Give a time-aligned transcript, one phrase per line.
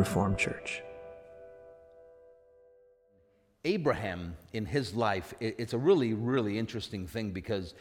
[0.00, 0.82] Reformed Church.
[3.66, 7.74] Abraham in his life, it's a really, really interesting thing because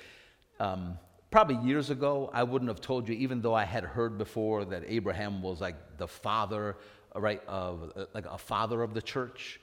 [0.60, 0.98] um,
[1.32, 4.84] probably years ago, I wouldn't have told you, even though I had heard before that
[4.86, 6.76] Abraham was like the father,
[7.16, 9.62] right, of like a father of the church.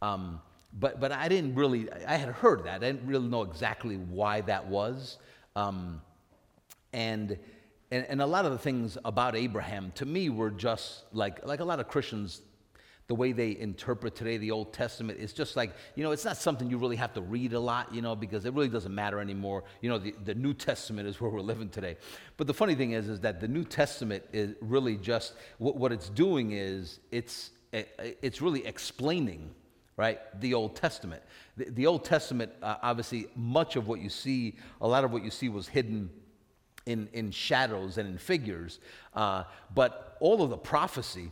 [0.00, 0.40] Um,
[0.72, 2.82] but, but I didn't really, I had heard that.
[2.82, 5.18] I didn't really know exactly why that was.
[5.54, 6.02] Um,
[6.92, 7.38] and,
[7.92, 11.60] and, and a lot of the things about Abraham to me were just like, like
[11.60, 12.40] a lot of Christians
[13.06, 16.38] the way they interpret today the Old Testament is just like, you know, it's not
[16.38, 19.20] something you really have to read a lot, you know, because it really doesn't matter
[19.20, 19.64] anymore.
[19.82, 21.98] You know, the, the New Testament is where we're living today.
[22.38, 25.92] But the funny thing is, is that the New Testament is really just, what, what
[25.92, 29.54] it's doing is, it's, it's really explaining
[29.98, 30.20] right?
[30.40, 31.22] The Old Testament.
[31.58, 35.22] The, the Old Testament, uh, obviously, much of what you see, a lot of what
[35.22, 36.08] you see was hidden
[36.86, 38.80] in, in shadows and in figures.
[39.14, 39.44] Uh,
[39.74, 41.30] but all of the prophecy,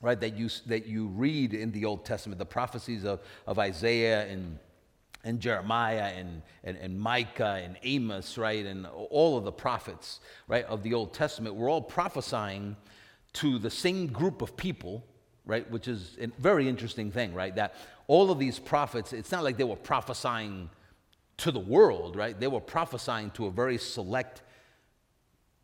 [0.00, 4.26] right, that you, that you read in the Old Testament, the prophecies of, of Isaiah
[4.26, 4.58] and,
[5.24, 10.64] and Jeremiah and, and, and Micah and Amos, right, and all of the prophets, right,
[10.66, 12.76] of the Old Testament, were all prophesying
[13.34, 15.04] to the same group of people,
[15.44, 17.74] right, which is a very interesting thing, right, that
[18.06, 20.70] all of these prophets, it's not like they were prophesying
[21.38, 24.42] to the world, right, they were prophesying to a very select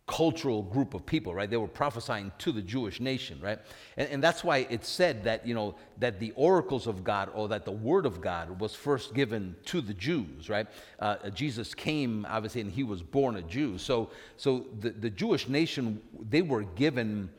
[0.06, 1.48] cultural group of people, right?
[1.48, 3.58] They were prophesying to the Jewish nation, right?
[3.96, 7.48] And, and, that's why it's said that, you know, that the oracles of God or
[7.48, 10.66] that the word of God was first given to the Jews, right?
[10.98, 13.78] Uh, Jesus came, obviously, and he was born a Jew.
[13.78, 17.30] So, so the, the Jewish nation, they were given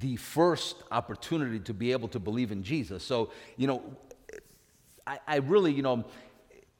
[0.00, 3.04] the first opportunity to be able to believe in Jesus.
[3.04, 3.82] So, you know,
[5.06, 6.06] I, I really, you know,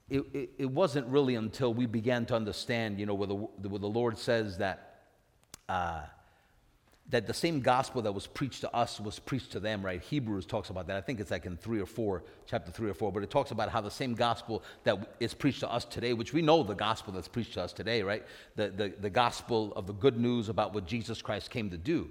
[0.08, 3.78] it, it, it, wasn't really until we began to understand, you know, where the, where
[3.78, 4.93] the Lord says that
[5.68, 6.02] uh,
[7.10, 10.00] that the same gospel that was preached to us was preached to them, right?
[10.00, 10.96] Hebrews talks about that.
[10.96, 13.50] I think it's like in three or four, chapter three or four, but it talks
[13.50, 16.74] about how the same gospel that is preached to us today, which we know the
[16.74, 18.24] gospel that's preached to us today, right?
[18.56, 22.08] The, the, the gospel of the good news about what Jesus Christ came to do.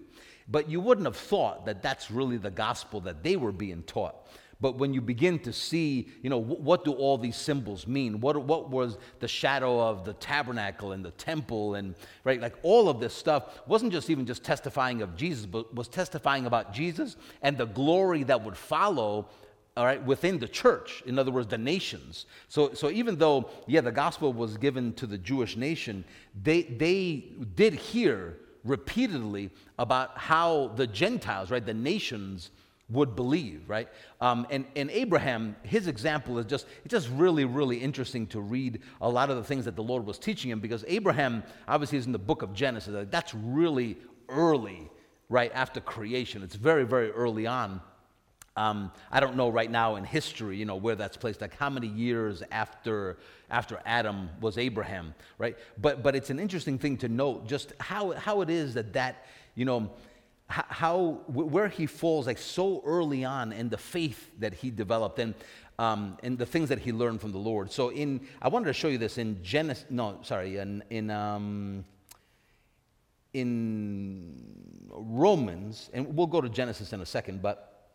[0.48, 4.16] But you wouldn't have thought that that's really the gospel that they were being taught.
[4.64, 8.22] But when you begin to see, you know, what do all these symbols mean?
[8.22, 12.88] What, what was the shadow of the tabernacle and the temple and, right, like all
[12.88, 17.18] of this stuff wasn't just even just testifying of Jesus, but was testifying about Jesus
[17.42, 19.28] and the glory that would follow
[19.76, 22.26] all right, within the church, in other words, the nations.
[22.48, 26.06] So, so even though, yeah, the gospel was given to the Jewish nation,
[26.42, 32.52] they, they did hear repeatedly about how the Gentiles, right, the nations,
[32.94, 33.90] would believe, right?
[34.22, 38.82] Um, and, and Abraham, his example is just, it's just really, really interesting to read
[39.02, 42.06] a lot of the things that the Lord was teaching him because Abraham obviously is
[42.06, 43.08] in the book of Genesis.
[43.10, 43.98] That's really
[44.30, 44.90] early,
[45.30, 46.44] right after creation.
[46.44, 47.82] It's very, very early on.
[48.56, 51.72] Um, I don't know right now in history, you know, where that's placed, like how
[51.72, 53.18] many years after,
[53.50, 55.58] after Adam was Abraham, right?
[55.82, 59.26] But, but it's an interesting thing to note just how, how it is that that,
[59.56, 59.92] you know,
[60.54, 65.34] how where he falls like so early on in the faith that he developed and
[65.80, 67.72] um, and the things that he learned from the Lord.
[67.72, 69.86] So in I wanted to show you this in Genesis.
[69.90, 71.86] No, sorry, in in um,
[73.34, 77.90] in Romans, and we'll go to Genesis in a second, but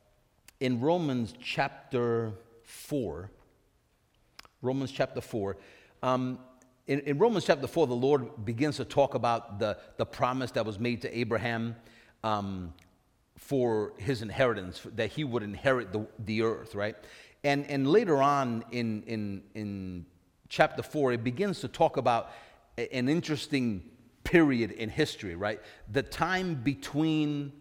[0.59, 2.33] in Romans chapter
[2.65, 3.31] four,
[4.63, 5.57] Romans chapter four.
[6.03, 6.41] Um,
[6.89, 10.65] in, in Romans chapter 4, the Lord begins to talk about the, the promise that
[10.65, 11.77] was made to Abraham
[12.25, 12.73] um,
[13.37, 16.97] for his inheritance, that he would inherit the, the earth, right?
[17.45, 20.07] And, and later on in, in, in
[20.49, 22.33] chapter 4, it begins to talk about
[22.77, 23.83] an interesting
[24.25, 25.61] period in history, right?
[25.91, 27.53] The time between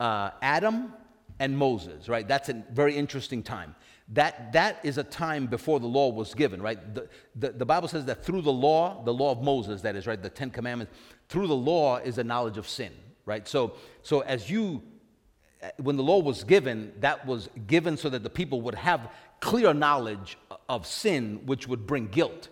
[0.00, 0.92] uh, Adam
[1.38, 2.26] and Moses, right?
[2.26, 3.74] That's a very interesting time.
[4.08, 6.94] That, that is a time before the law was given, right?
[6.94, 10.06] The, the, the Bible says that through the law, the law of Moses, that is,
[10.06, 10.92] right, the Ten Commandments,
[11.28, 12.92] through the law is a knowledge of sin,
[13.26, 13.46] right?
[13.46, 14.82] So, so as you,
[15.60, 19.10] eh, when the law was given, that was given so that the people would have
[19.40, 20.38] clear knowledge
[20.68, 22.48] of sin, which would bring guilt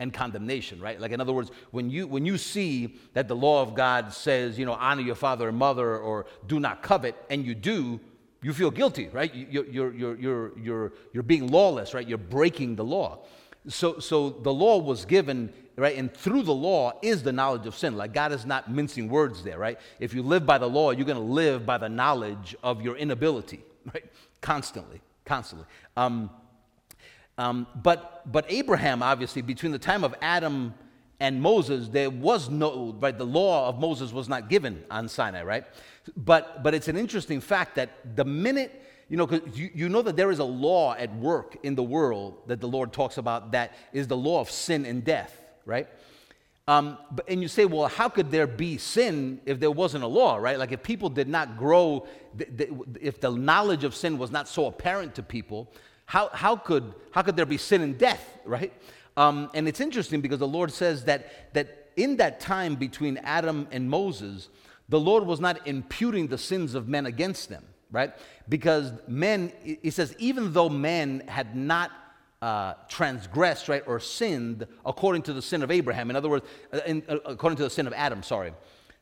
[0.00, 1.00] and condemnation, right?
[1.00, 4.58] Like in other words, when you when you see that the law of God says,
[4.58, 8.00] you know, honor your father and mother or do not covet, and you do,
[8.42, 9.32] you feel guilty, right?
[9.32, 12.06] You're, you're, you're, you're, you're, you're being lawless, right?
[12.06, 13.20] You're breaking the law.
[13.68, 15.96] So, so the law was given right?
[15.96, 17.96] And through the law is the knowledge of sin.
[17.96, 19.78] Like God is not mincing words there, right?
[20.00, 22.96] If you live by the law, you're going to live by the knowledge of your
[22.96, 23.60] inability,
[23.94, 24.04] right?
[24.40, 25.66] Constantly, constantly.
[25.96, 26.30] Um,
[27.38, 30.74] um, but, but Abraham, obviously, between the time of Adam
[31.18, 35.42] and Moses, there was no, right, the law of Moses was not given on Sinai,
[35.42, 35.64] right?
[36.16, 40.02] But, but it's an interesting fact that the minute, you know, because you, you know
[40.02, 43.52] that there is a law at work in the world that the Lord talks about
[43.52, 45.88] that is the law of sin and death, right?
[46.68, 50.06] Um, but, and you say, well, how could there be sin if there wasn't a
[50.06, 50.58] law, right?
[50.58, 52.06] Like if people did not grow,
[52.38, 52.70] th- th-
[53.00, 55.72] if the knowledge of sin was not so apparent to people,
[56.06, 58.72] how, how, could, how could there be sin and death, right?
[59.16, 63.66] Um, and it's interesting because the Lord says that, that in that time between Adam
[63.72, 64.48] and Moses,
[64.88, 68.12] the Lord was not imputing the sins of men against them, right?
[68.48, 71.92] Because men, he says, even though men had not
[72.40, 76.80] uh, transgressed, right, or sinned according to the sin of Abraham, in other words, uh,
[76.86, 78.52] in, uh, according to the sin of Adam, sorry.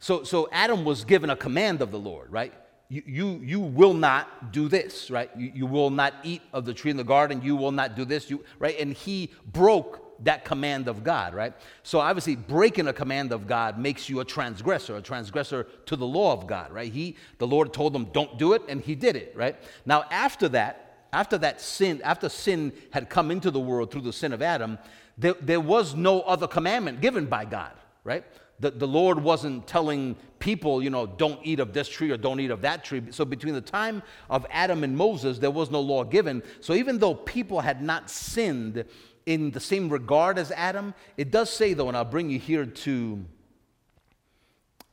[0.01, 2.53] So, so Adam was given a command of the Lord, right?
[2.89, 5.31] You, you, you will not do this, right?
[5.37, 7.41] You, you will not eat of the tree in the garden.
[7.43, 8.79] You will not do this, you, right?
[8.81, 11.53] And he broke that command of God, right?
[11.83, 16.07] So obviously, breaking a command of God makes you a transgressor, a transgressor to the
[16.07, 16.93] law of God, right?
[16.93, 19.57] He, the Lord told him, don't do it, and he did it, right?
[19.87, 24.13] Now, after that, after that sin, after sin had come into the world through the
[24.13, 24.79] sin of Adam,
[25.19, 27.73] there, there was no other commandment given by God,
[28.05, 28.25] right?
[28.61, 32.41] The, the Lord wasn't telling people, you know, don't eat of this tree or don't
[32.41, 33.03] eat of that tree.
[33.11, 36.43] So between the time of Adam and Moses, there was no law given.
[36.61, 38.85] So even though people had not sinned
[39.27, 42.67] in the same regard as Adam, it does say, though, and I'll bring you here
[42.67, 43.25] to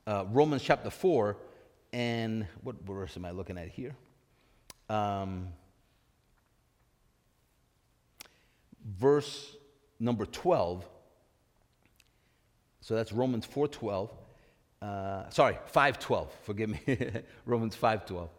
[0.06, 1.38] uh, Romans chapter 4,
[1.94, 3.96] and what verse am I looking at here?
[4.90, 5.50] Um,
[8.86, 9.56] verse
[10.00, 10.88] number 12
[12.88, 14.10] so that's Romans 4.12.
[14.82, 16.30] Uh, sorry, 5.12.
[16.44, 16.80] Forgive me.
[17.46, 18.30] Romans 5.12.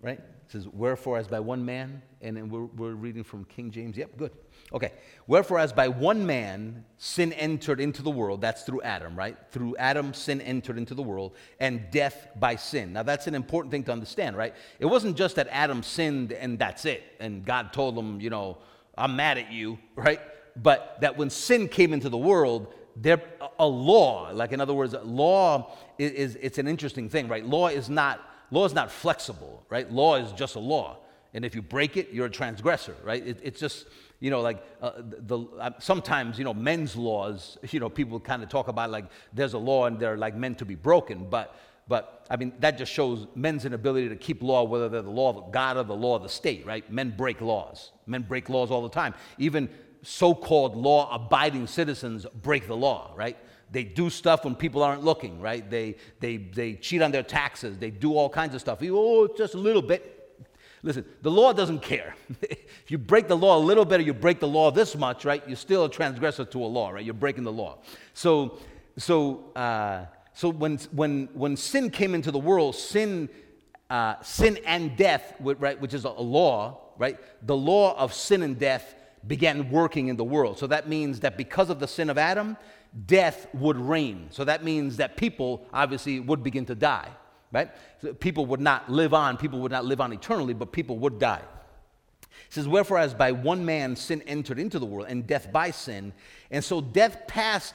[0.00, 0.18] Right?
[0.48, 3.98] It says, Wherefore, as by one man, and we're, we're reading from King James.
[3.98, 4.30] Yep, good.
[4.72, 4.92] Okay.
[5.26, 9.36] Wherefore, as by one man sin entered into the world, that's through Adam, right?
[9.50, 12.94] Through Adam, sin entered into the world, and death by sin.
[12.94, 14.54] Now, that's an important thing to understand, right?
[14.78, 18.56] It wasn't just that Adam sinned and that's it, and God told him, you know,
[18.96, 20.20] I'm mad at you, right?
[20.56, 23.22] But that when sin came into the world, there
[23.60, 27.68] a law like in other words law is, is, it's an interesting thing right law
[27.68, 30.98] is not law is not flexible right law is just a law
[31.34, 33.86] and if you break it you're a transgressor right it, it's just
[34.20, 38.42] you know like uh, the, uh, sometimes you know men's laws you know people kind
[38.42, 41.56] of talk about like there's a law and they're like meant to be broken but
[41.88, 45.30] but I mean, that just shows men's inability to keep law, whether they're the law
[45.30, 46.88] of God or the law of the state, right?
[46.92, 47.92] Men break laws.
[48.06, 49.14] Men break laws all the time.
[49.38, 49.70] Even
[50.02, 53.38] so called law abiding citizens break the law, right?
[53.70, 55.68] They do stuff when people aren't looking, right?
[55.68, 57.78] They, they, they cheat on their taxes.
[57.78, 58.78] They do all kinds of stuff.
[58.82, 60.14] Oh, just a little bit.
[60.82, 62.14] Listen, the law doesn't care.
[62.42, 65.24] if you break the law a little bit or you break the law this much,
[65.24, 67.04] right, you're still a transgressor to a law, right?
[67.04, 67.78] You're breaking the law.
[68.14, 68.58] So,
[68.96, 73.28] so, uh, so when, when, when sin came into the world, sin,
[73.90, 77.18] uh, sin and death, right, which is a law, right?
[77.46, 78.94] The law of sin and death
[79.26, 80.58] began working in the world.
[80.58, 82.56] So that means that because of the sin of Adam,
[83.06, 84.28] death would reign.
[84.30, 87.08] So that means that people obviously would begin to die,
[87.52, 87.70] right?
[88.00, 91.18] So people would not live on, people would not live on eternally, but people would
[91.18, 91.42] die.
[92.22, 95.70] It says, Wherefore, as by one man sin entered into the world, and death by
[95.70, 96.12] sin,
[96.50, 97.74] and so death passed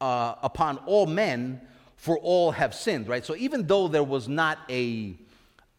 [0.00, 1.60] uh, upon all men,
[1.96, 3.24] for all have sinned, right?
[3.24, 5.16] So even though there was not a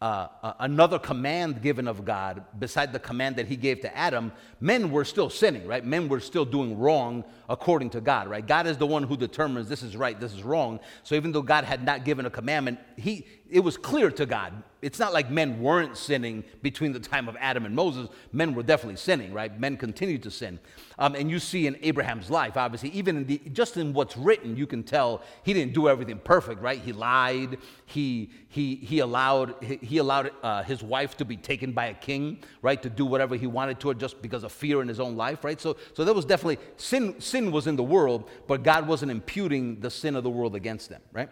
[0.00, 4.90] uh, another command given of God beside the command that he gave to Adam, men
[4.90, 5.84] were still sinning, right?
[5.84, 8.46] Men were still doing wrong according to God, right?
[8.46, 10.80] God is the one who determines this is right, this is wrong.
[11.02, 14.62] So even though God had not given a commandment, he, it was clear to God.
[14.82, 18.08] It's not like men weren't sinning between the time of Adam and Moses.
[18.32, 19.58] Men were definitely sinning, right?
[19.58, 20.60] Men continued to sin.
[20.98, 24.56] Um, and you see in Abraham's life, obviously, even in the, just in what's written,
[24.56, 26.80] you can tell he didn't do everything perfect, right?
[26.80, 27.58] He lied.
[27.86, 32.38] He, he, he allowed, he allowed uh, his wife to be taken by a king,
[32.62, 32.80] right?
[32.82, 35.44] To do whatever he wanted to her just because of fear in his own life,
[35.44, 35.60] right?
[35.60, 39.80] So, so there was definitely sin, sin was in the world, but God wasn't imputing
[39.80, 41.28] the sin of the world against them, right?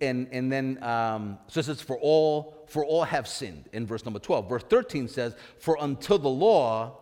[0.00, 4.04] And, and then, um, so it says, for all, for all have sinned in verse
[4.04, 4.48] number 12.
[4.48, 6.98] Verse 13 says, for until the law,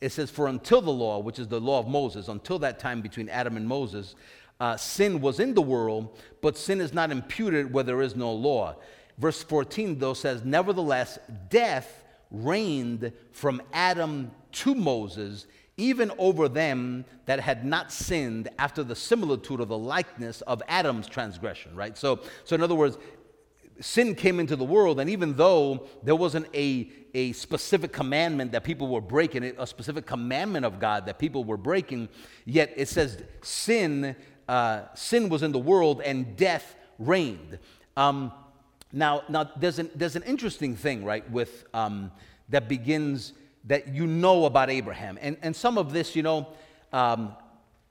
[0.00, 3.00] it says, for until the law, which is the law of Moses, until that time
[3.00, 4.16] between Adam and Moses,
[4.60, 8.32] uh, sin was in the world, but sin is not imputed where there is no
[8.32, 8.76] law.
[9.18, 11.18] Verse 14, though, says, nevertheless,
[11.48, 18.94] death reigned from Adam to Moses, even over them that had not sinned after the
[18.94, 21.98] similitude of the likeness of Adam's transgression, right?
[21.98, 22.96] So, so in other words,
[23.80, 28.62] sin came into the world, and even though there wasn't a, a specific commandment that
[28.62, 32.08] people were breaking, a specific commandment of God that people were breaking,
[32.44, 34.14] yet it says sin,
[34.48, 37.58] uh, sin was in the world and death reigned.
[37.96, 38.32] Um,
[38.92, 42.12] now, now there's, an, there's an interesting thing, right, with um,
[42.50, 43.32] that begins
[43.64, 45.18] that you know about Abraham.
[45.20, 46.48] And, and some of this, you know,
[46.92, 47.34] um,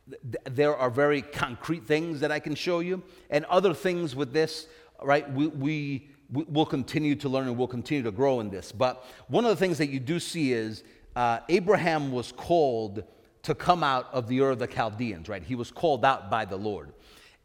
[0.09, 4.33] th- there are very concrete things that I can show you, and other things with
[4.33, 4.67] this,
[5.01, 8.71] right, we, we, we'll continue to learn and we'll continue to grow in this.
[8.71, 10.83] But one of the things that you do see is
[11.15, 13.03] uh, Abraham was called
[13.43, 15.43] to come out of the Ur of the Chaldeans, right?
[15.43, 16.93] He was called out by the Lord.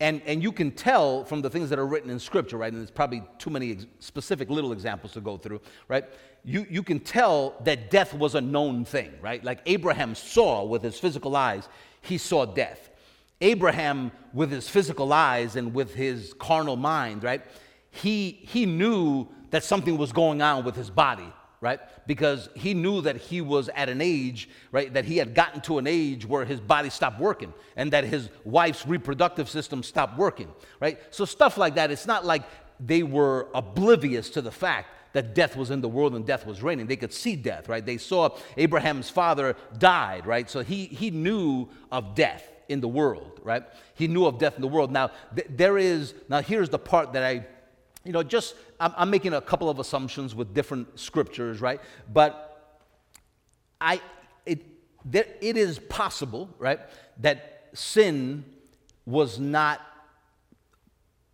[0.00, 2.72] And, and you can tell from the things that are written in Scripture, right?
[2.72, 6.04] And there's probably too many ex- specific little examples to go through, right?
[6.44, 9.42] You, you can tell that death was a known thing, right?
[9.42, 11.68] Like Abraham saw with his physical eyes,
[12.00, 12.90] he saw death.
[13.40, 17.42] Abraham, with his physical eyes and with his carnal mind, right?
[17.90, 21.80] He, he knew that something was going on with his body right?
[22.06, 25.78] Because he knew that he was at an age, right, that he had gotten to
[25.78, 30.48] an age where his body stopped working and that his wife's reproductive system stopped working,
[30.80, 31.00] right?
[31.10, 32.44] So stuff like that, it's not like
[32.78, 36.62] they were oblivious to the fact that death was in the world and death was
[36.62, 36.86] reigning.
[36.86, 37.84] They could see death, right?
[37.84, 40.48] They saw Abraham's father died, right?
[40.48, 43.64] So he, he knew of death in the world, right?
[43.94, 44.92] He knew of death in the world.
[44.92, 47.46] Now, th- there is, now here's the part that I
[48.04, 51.80] you know, just I'm, I'm making a couple of assumptions with different scriptures, right?
[52.10, 52.80] But
[53.80, 54.00] I,
[54.46, 54.64] it,
[55.04, 56.80] there, it is possible, right,
[57.18, 58.44] that sin
[59.04, 59.80] was not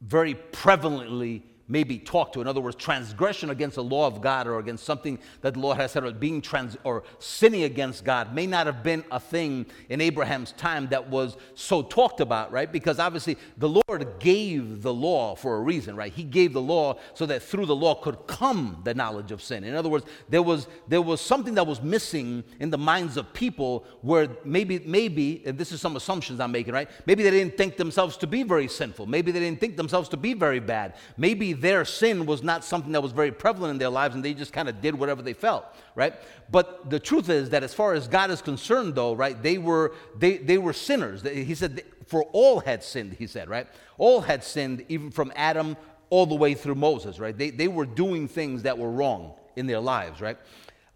[0.01, 2.41] very prevalently maybe talked to.
[2.41, 5.77] In other words, transgression against the law of God or against something that the Lord
[5.79, 9.67] has said or being trans or sinning against God may not have been a thing
[9.89, 12.71] in Abraham's time that was so talked about, right?
[12.71, 16.13] Because obviously the Lord gave the law for a reason, right?
[16.13, 19.65] He gave the law so that through the law could come the knowledge of sin.
[19.65, 23.33] In other words, there was there was something that was missing in the minds of
[23.33, 26.91] people where maybe maybe and this is some assumptions I'm making, right?
[27.07, 29.07] Maybe they didn't think themselves to be very sinful.
[29.07, 30.95] Maybe they didn't think themselves to be very bad.
[31.17, 34.35] Maybe their sin was not something that was very prevalent in their lives and they
[34.35, 36.15] just kind of did whatever they felt, right?
[36.51, 39.93] But the truth is that as far as God is concerned, though, right, they were,
[40.19, 41.23] they, they were sinners.
[41.23, 43.67] He said, for all had sinned, he said, right?
[43.99, 45.77] All had sinned, even from Adam
[46.11, 47.37] all the way through Moses, right?
[47.37, 50.37] They, they were doing things that were wrong in their lives, right?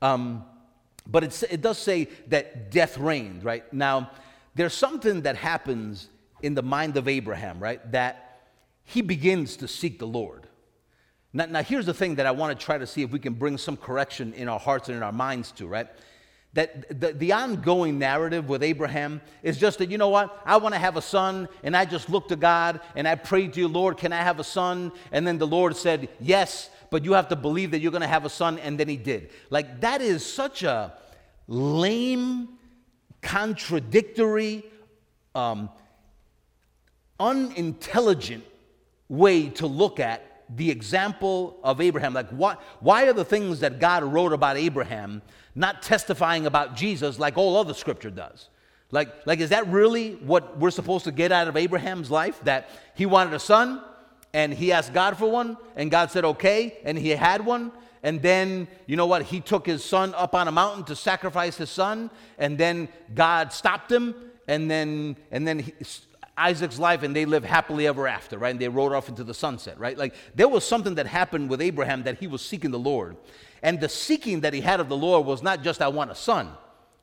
[0.03, 0.45] Um,
[1.07, 3.71] but it does say that death reigned, right?
[3.73, 4.11] Now,
[4.55, 6.09] there's something that happens
[6.43, 7.91] in the mind of Abraham, right?
[7.93, 8.41] That
[8.85, 10.48] he begins to seek the Lord.
[11.33, 13.35] Now, now, here's the thing that I want to try to see if we can
[13.35, 15.89] bring some correction in our hearts and in our minds to, right?
[16.55, 20.41] That the, the ongoing narrative with Abraham is just that, you know what?
[20.47, 23.53] I want to have a son, and I just looked to God and I prayed
[23.55, 24.91] to you, Lord, can I have a son?
[25.13, 28.09] And then the Lord said, Yes, but you have to believe that you're going to
[28.09, 29.29] have a son, and then he did.
[29.51, 30.95] Like, that is such a
[31.47, 32.49] lame,
[33.21, 34.65] contradictory,
[35.35, 35.69] um,
[37.21, 38.45] unintelligent
[39.11, 42.15] way to look at the example of Abraham.
[42.15, 45.23] Like, why, why are the things that God wrote about Abraham
[45.55, 48.49] not testifying about Jesus like all other scripture does?
[48.91, 52.41] Like, like, is that really what we're supposed to get out of Abraham's life?
[52.45, 53.83] That he wanted a son
[54.33, 57.73] and he asked God for one, and God said, okay, and he had one.
[58.03, 59.23] And then, you know what?
[59.23, 63.53] He took his son up on a mountain to sacrifice his son, and then God
[63.53, 64.15] stopped him,
[64.47, 65.73] and then, and then he,
[66.39, 68.51] Isaac's life and they live happily ever after, right?
[68.51, 69.97] And they rode off into the sunset, right?
[69.97, 73.17] Like there was something that happened with Abraham that he was seeking the Lord.
[73.63, 76.15] And the seeking that he had of the Lord was not just I want a
[76.15, 76.51] son,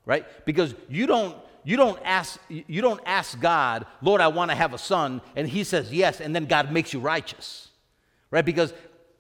[0.06, 0.26] right?
[0.46, 4.74] Because you don't you don't ask you don't ask God, Lord, I want to have
[4.74, 7.70] a son, and he says yes, and then God makes you righteous.
[8.32, 8.46] Right?
[8.46, 8.74] Because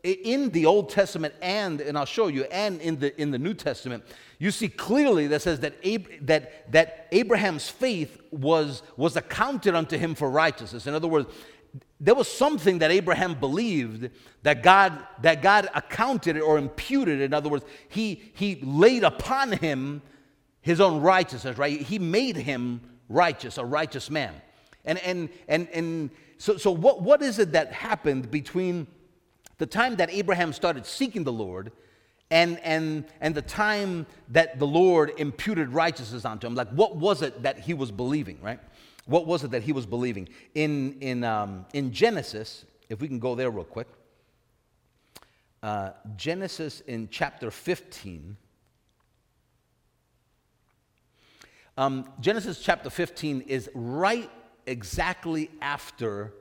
[0.06, 3.54] in the Old Testament and and I'll show you and in the in the New
[3.54, 4.04] Testament,
[4.40, 9.98] you see clearly that says that, Ab- that, that Abraham's faith was, was accounted unto
[9.98, 10.88] him for righteousness.
[10.88, 11.30] In other words,
[12.00, 14.10] there was something that Abraham believed
[14.44, 17.22] that God, that God accounted or imputed.
[17.22, 20.02] In other words, he, he laid upon him
[20.62, 21.80] his own righteousness, right?
[21.80, 24.34] He made him righteous, a righteous man.
[24.84, 28.88] And, and, and, and so, so what, what is it that happened between
[29.58, 31.72] the time that Abraham started seeking the Lord
[32.32, 36.56] and, and, and the time that the Lord imputed righteousness onto him.
[36.56, 38.60] Like, what was it that he was believing, right?
[39.06, 40.30] What was it that he was believing?
[40.56, 43.88] In, in, um, in Genesis, if we can go there real quick,
[45.62, 48.38] uh, Genesis in chapter 15.
[51.78, 54.30] Um, Genesis chapter 15 is right
[54.66, 56.34] exactly after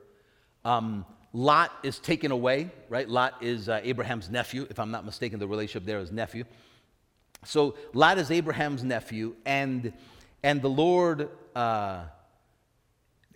[0.63, 1.05] um,
[1.35, 3.09] Lot is taken away, right?
[3.09, 6.45] Lot is uh, Abraham's nephew, if I'm not mistaken, the relationship there is nephew.
[7.43, 9.91] So Lot is Abraham's nephew, and,
[10.43, 12.03] and the Lord, uh,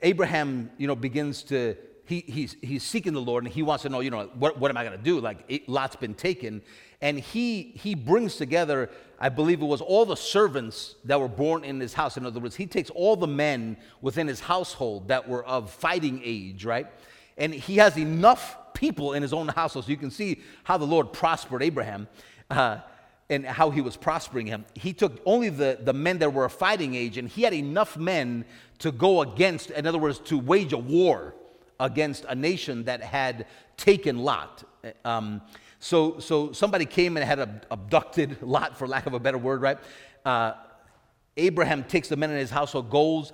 [0.02, 1.76] Abraham, you know, begins to,
[2.06, 4.72] he, he's, he's seeking the Lord, and he wants to know, you know, what, what
[4.72, 5.20] am I going to do?
[5.20, 6.62] Like, Lot's been taken.
[7.02, 8.90] And he, he brings together,
[9.20, 12.16] I believe it was all the servants that were born in his house.
[12.16, 16.22] In other words, he takes all the men within his household that were of fighting
[16.24, 16.88] age, right?
[17.40, 19.86] And he has enough people in his own household.
[19.86, 22.08] So you can see how the Lord prospered Abraham.
[22.50, 22.80] Uh,
[23.30, 24.66] and how he was prospering him.
[24.74, 27.96] He took only the, the men that were a fighting age, and he had enough
[27.96, 28.44] men
[28.80, 31.36] to go against, in other words, to wage a war
[31.80, 33.46] against a nation that had
[33.78, 34.64] taken Lot.
[35.06, 35.42] Um,
[35.80, 39.78] so, so somebody came and had abducted Lot, for lack of a better word, right?
[40.26, 40.54] Uh,
[41.38, 43.32] Abraham takes the men in his household, goes,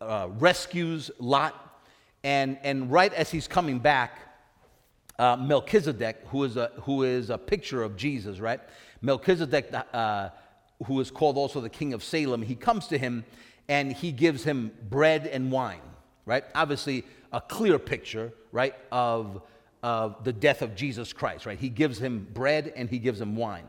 [0.00, 1.71] uh, rescues Lot,
[2.24, 4.18] and, and right as he's coming back,
[5.18, 8.60] uh, Melchizedek, who is, a, who is a picture of Jesus, right?
[9.02, 10.30] Melchizedek, uh,
[10.86, 13.24] who is called also the king of Salem, he comes to him
[13.68, 15.80] and he gives him bread and wine,
[16.26, 16.44] right?
[16.54, 19.42] Obviously, a clear picture, right, of,
[19.82, 21.58] of the death of Jesus Christ, right?
[21.58, 23.64] He gives him bread and he gives him wine.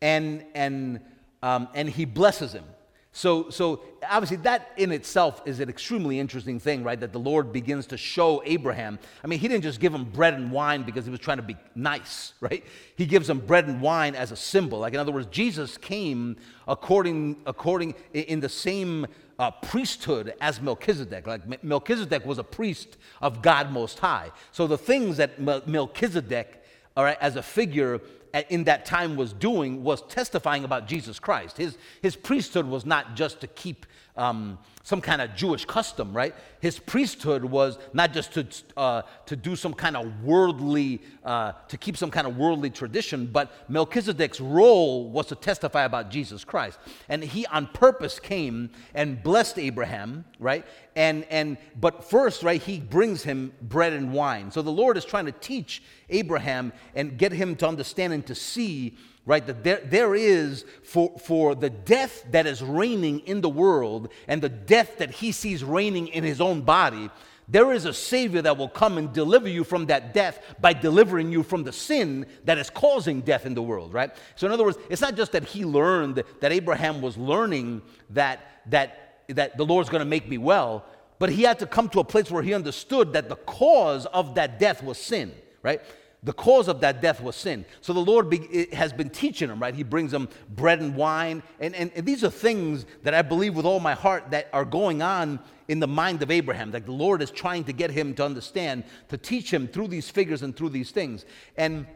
[0.00, 1.00] And, and,
[1.42, 2.64] um, and he blesses him.
[3.12, 7.00] So, so obviously, that in itself is an extremely interesting thing, right?
[7.00, 8.98] That the Lord begins to show Abraham.
[9.24, 11.42] I mean, he didn't just give him bread and wine because he was trying to
[11.42, 12.64] be nice, right?
[12.96, 14.78] He gives him bread and wine as a symbol.
[14.78, 16.36] Like, in other words, Jesus came
[16.66, 19.06] according, according in the same
[19.38, 21.26] uh, priesthood as Melchizedek.
[21.26, 24.30] Like, Melchizedek was a priest of God Most High.
[24.52, 26.62] So, the things that Melchizedek,
[26.96, 28.00] all right, as a figure,
[28.48, 31.56] in that time was doing was testifying about Jesus Christ.
[31.56, 33.86] His, his priesthood was not just to keep
[34.18, 36.34] um, some kind of Jewish custom, right?
[36.60, 38.46] His priesthood was not just to,
[38.76, 43.26] uh, to do some kind of worldly, uh, to keep some kind of worldly tradition,
[43.26, 46.78] but Melchizedek's role was to testify about Jesus Christ.
[47.08, 50.66] And he on purpose came and blessed Abraham, right?
[50.96, 54.50] And, and, but first, right, he brings him bread and wine.
[54.50, 58.34] So the Lord is trying to teach Abraham and get him to understand and to
[58.34, 58.96] see
[59.28, 59.46] right?
[59.46, 64.40] That there, there is for, for the death that is reigning in the world and
[64.40, 67.10] the death that he sees reigning in his own body,
[67.46, 71.30] there is a Savior that will come and deliver you from that death by delivering
[71.30, 74.16] you from the sin that is causing death in the world, right?
[74.34, 78.62] So, in other words, it's not just that he learned, that Abraham was learning that,
[78.70, 80.86] that, that the Lord's gonna make me well,
[81.18, 84.36] but he had to come to a place where he understood that the cause of
[84.36, 85.82] that death was sin, right?
[86.22, 87.64] The cause of that death was sin.
[87.80, 89.74] So the Lord be, has been teaching him, right?
[89.74, 91.44] He brings them bread and wine.
[91.60, 94.64] And, and, and, these are things that I believe with all my heart that are
[94.64, 96.72] going on in the mind of Abraham.
[96.72, 100.10] That the Lord is trying to get him to understand, to teach him through these
[100.10, 101.24] figures and through these things.
[101.56, 101.86] And,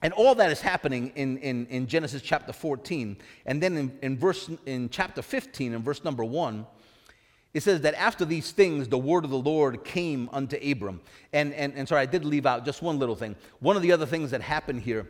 [0.00, 3.18] and all that is happening in, in, in Genesis chapter 14.
[3.44, 6.66] And then in, in, verse, in chapter 15, in verse number 1,
[7.56, 11.00] it says that after these things, the word of the Lord came unto Abram.
[11.32, 13.34] And, and, and sorry, I did leave out just one little thing.
[13.60, 15.08] One of the other things that happened here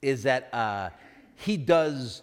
[0.00, 0.88] is that uh,
[1.36, 2.22] he does,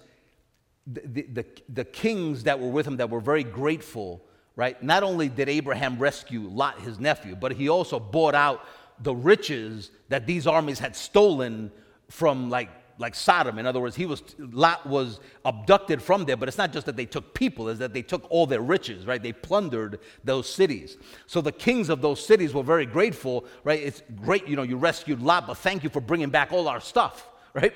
[0.87, 4.81] the, the, the kings that were with him that were very grateful, right?
[4.81, 8.65] Not only did Abraham rescue Lot, his nephew, but he also bought out
[8.99, 11.71] the riches that these armies had stolen
[12.09, 13.57] from like like Sodom.
[13.57, 16.95] In other words, he was Lot was abducted from there, but it's not just that
[16.95, 19.23] they took people, it's that they took all their riches, right?
[19.23, 20.97] They plundered those cities.
[21.25, 23.81] So the kings of those cities were very grateful, right?
[23.81, 26.81] It's great, you know, you rescued Lot, but thank you for bringing back all our
[26.81, 27.73] stuff, right?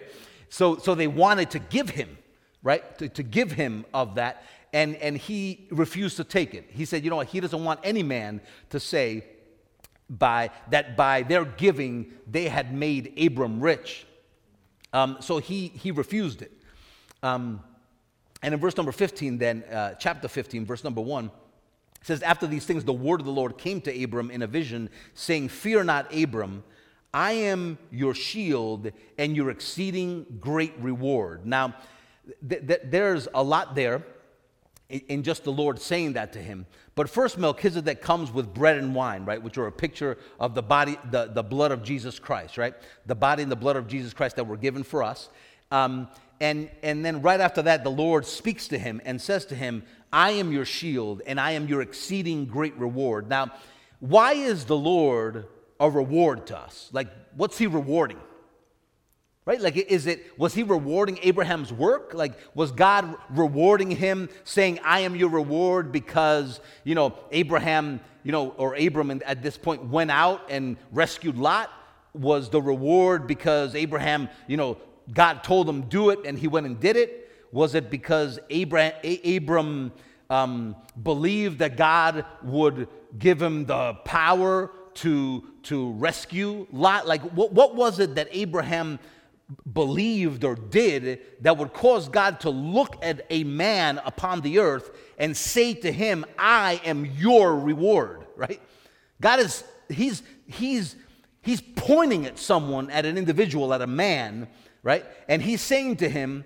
[0.50, 2.18] So so they wanted to give him,
[2.62, 2.98] right?
[3.00, 4.44] To, to give him of that.
[4.74, 6.66] And, and he refused to take it.
[6.70, 7.28] He said, you know what?
[7.28, 9.24] He doesn't want any man to say
[10.10, 14.06] by, that by their giving they had made Abram rich.
[14.94, 16.52] Um, so he, he refused it.
[17.22, 17.62] Um,
[18.42, 21.32] and in verse number 15, then, uh, chapter 15, verse number 1, it
[22.02, 24.90] says, After these things, the word of the Lord came to Abram in a vision,
[25.14, 26.64] saying, Fear not, Abram,
[27.14, 31.46] I am your shield and your exceeding great reward.
[31.46, 31.76] Now,
[32.48, 34.04] th- th- there's a lot there
[34.90, 36.66] in just the Lord saying that to him.
[36.96, 40.62] But first, Melchizedek comes with bread and wine, right, which are a picture of the
[40.62, 42.76] body, the, the blood of Jesus Christ, right?
[43.08, 45.30] The body and the blood of Jesus Christ that were given for us.
[45.72, 46.08] Um,
[46.40, 49.84] and, and then right after that, the Lord speaks to him and says to him,
[50.12, 53.28] I am your shield and I am your exceeding great reward.
[53.28, 53.52] Now,
[54.00, 55.48] why is the Lord
[55.80, 56.90] a reward to us?
[56.92, 58.20] Like, what's he rewarding?
[59.46, 59.60] Right?
[59.60, 62.14] Like, is it, was he rewarding Abraham's work?
[62.14, 68.32] Like, was God rewarding him, saying, I am your reward because, you know, Abraham, you
[68.32, 71.70] know, or Abram at this point went out and rescued Lot?
[72.14, 74.78] Was the reward because Abraham, you know,
[75.12, 77.30] God told him do it and he went and did it?
[77.52, 78.94] Was it because Abraham,
[79.26, 79.92] Abram
[80.30, 82.88] um, believed that God would
[83.20, 87.08] give him the power to, to rescue Lot?
[87.08, 89.00] Like, what, what was it that Abraham
[89.72, 94.92] believed or did that would cause God to look at a man upon the earth
[95.18, 98.62] and say to him, I am your reward, right?
[99.22, 100.96] God is, he's, he's,
[101.42, 104.48] he's pointing at someone, at an individual, at a man,
[104.82, 105.06] right?
[105.28, 106.46] And he's saying to him,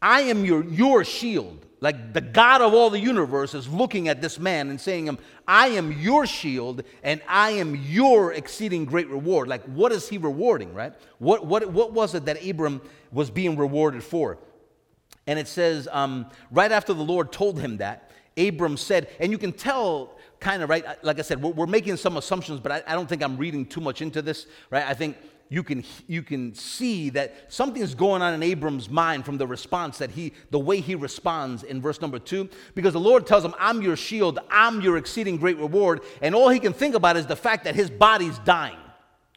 [0.00, 1.64] I am your, your shield.
[1.80, 5.18] Like the God of all the universe is looking at this man and saying him,
[5.46, 9.46] I am your shield and I am your exceeding great reward.
[9.46, 10.94] Like, what is he rewarding, right?
[11.18, 12.80] What, what, what was it that Abram
[13.12, 14.38] was being rewarded for?
[15.26, 19.38] And it says, um, right after the Lord told him that, Abram said, and you
[19.38, 22.82] can tell kind of, right, like I said, we're, we're making some assumptions, but I,
[22.86, 24.84] I don't think I'm reading too much into this, right?
[24.86, 25.16] I think
[25.48, 29.46] you can, you can see that something is going on in Abram's mind from the
[29.46, 33.44] response that he, the way he responds in verse number two, because the Lord tells
[33.44, 36.00] him, I'm your shield, I'm your exceeding great reward.
[36.20, 38.78] And all he can think about is the fact that his body's dying,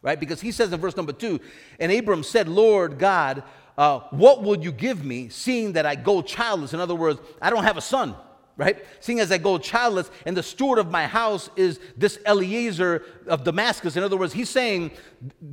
[0.02, 0.20] right?
[0.20, 1.40] Because he says in verse number two,
[1.80, 3.44] and Abram said, Lord God,
[3.78, 6.74] uh, what will you give me seeing that I go childless?
[6.74, 8.16] In other words, I don't have a son
[8.60, 8.86] right?
[9.00, 13.46] Seeing as I go childless, and the steward of my house is this Eliezer of
[13.46, 13.96] Damascus.
[13.96, 14.92] In other words, he's saying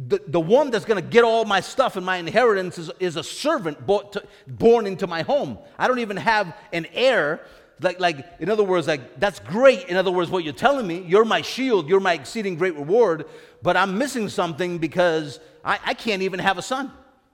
[0.08, 3.14] the, the one that's going to get all my stuff and my inheritance is, is
[3.14, 5.56] a servant to, born into my home.
[5.78, 7.46] I don't even have an heir.
[7.80, 9.86] Like, like, in other words, like, that's great.
[9.88, 13.26] In other words, what you're telling me, you're my shield, you're my exceeding great reward,
[13.62, 16.90] but I'm missing something because I, I can't even have a son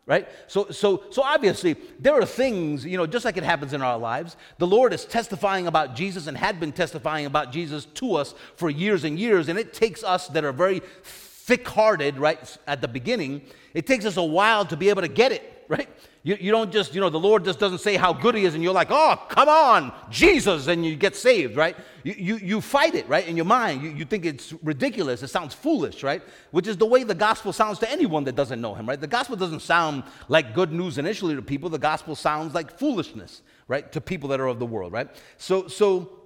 [0.07, 0.29] right?
[0.49, 3.99] So so so obviously there are things you know just like it happens in our
[3.99, 8.35] lives the lord is testifying about jesus and had been testifying about jesus to us
[8.57, 12.89] for years and years and it takes us that are very thick-hearted right at the
[12.89, 13.43] beginning
[13.75, 15.89] it takes us a while to be able to get it right
[16.25, 18.55] you, you don't just, you know, the Lord just doesn't say how good He is,
[18.55, 21.77] and you're like, oh, come on, Jesus, and you get saved, right?
[22.05, 23.83] You, you, you fight it, right, in your mind.
[23.83, 25.25] You, you think it's ridiculous.
[25.25, 26.23] It sounds foolish, right?
[26.53, 29.01] Which is the way the gospel sounds to anyone that doesn't know Him, right?
[29.01, 31.69] The gospel doesn't sound like good news initially to people.
[31.69, 35.09] The gospel sounds like foolishness, right, to people that are of the world, right?
[35.39, 36.21] So, so,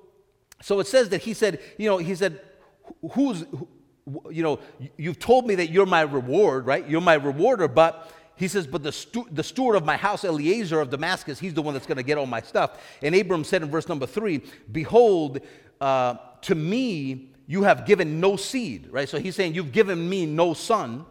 [0.61, 2.41] so it says that He said, you know, He said,
[3.13, 3.47] who's,
[4.31, 4.61] you know,
[4.99, 6.87] you've told me that you're my reward, right?
[6.87, 10.81] You're my rewarder, but he says, But the, stu- the steward of my house, Eliezer
[10.81, 12.81] of Damascus, he's the one that's going to get all my stuff.
[13.03, 15.41] And Abram said in verse number three, Behold,
[15.81, 19.09] uh, to me you have given no seed, right?
[19.09, 21.07] So he's saying, You've given me no son,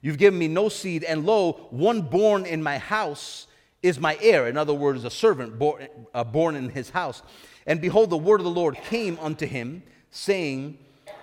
[0.00, 3.48] you've given me no seed, and lo, one born in my house
[3.82, 4.48] is my heir.
[4.48, 7.22] In other words, a servant born, uh, born in his house.
[7.66, 10.78] And behold, the word of the Lord came unto him, saying,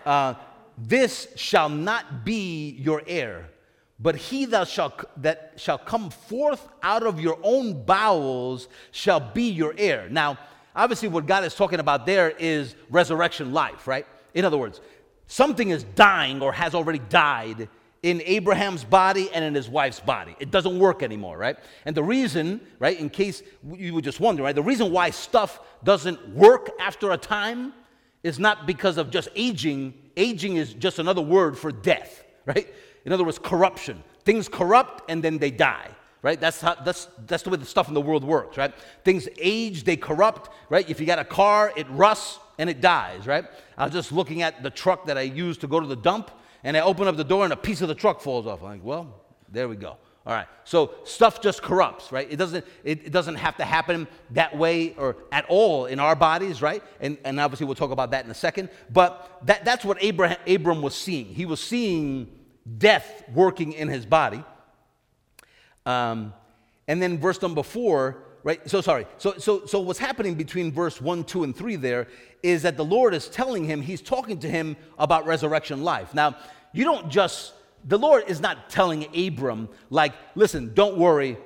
[0.05, 0.35] uh,
[0.77, 3.49] This shall not be your heir
[3.99, 9.49] but he that shall, that shall come forth out of your own bowels shall be
[9.49, 10.09] your heir.
[10.09, 10.37] Now,
[10.75, 14.05] obviously, what God is talking about there is resurrection life, right?
[14.33, 14.81] In other words,
[15.27, 17.69] something is dying or has already died
[18.03, 20.35] in Abraham's body and in his wife's body.
[20.39, 21.57] It doesn't work anymore, right?
[21.85, 23.41] And the reason, right, in case
[23.73, 27.73] you would just wonder, right, the reason why stuff doesn't work after a time
[28.21, 29.93] is not because of just aging.
[30.17, 32.71] Aging is just another word for death, right?
[33.05, 34.03] In other words, corruption.
[34.23, 35.89] Things corrupt and then they die,
[36.21, 36.39] right?
[36.39, 38.73] That's, how, that's, that's the way the stuff in the world works, right?
[39.03, 40.89] Things age, they corrupt, right?
[40.89, 43.45] If you got a car, it rusts and it dies, right?
[43.77, 46.31] I was just looking at the truck that I used to go to the dump,
[46.63, 48.63] and I open up the door and a piece of the truck falls off.
[48.63, 49.07] I'm like, well,
[49.49, 49.97] there we go.
[50.25, 50.47] All right.
[50.63, 52.27] So stuff just corrupts, right?
[52.29, 56.15] It doesn't, it, it, doesn't have to happen that way or at all in our
[56.15, 56.81] bodies, right?
[56.99, 58.69] And, and obviously we'll talk about that in a second.
[58.91, 61.27] But that, that's what Abraham, Abram was seeing.
[61.27, 62.27] He was seeing
[62.77, 64.43] death working in his body.
[65.85, 66.33] Um,
[66.87, 68.67] and then verse number four, right?
[68.69, 69.05] So sorry.
[69.17, 72.07] So, so, so what's happening between verse one, two, and three there
[72.43, 76.13] is that the Lord is telling him, he's talking to him about resurrection life.
[76.13, 76.37] Now,
[76.73, 77.53] you don't just,
[77.85, 81.37] the Lord is not telling Abram, like, listen, don't worry,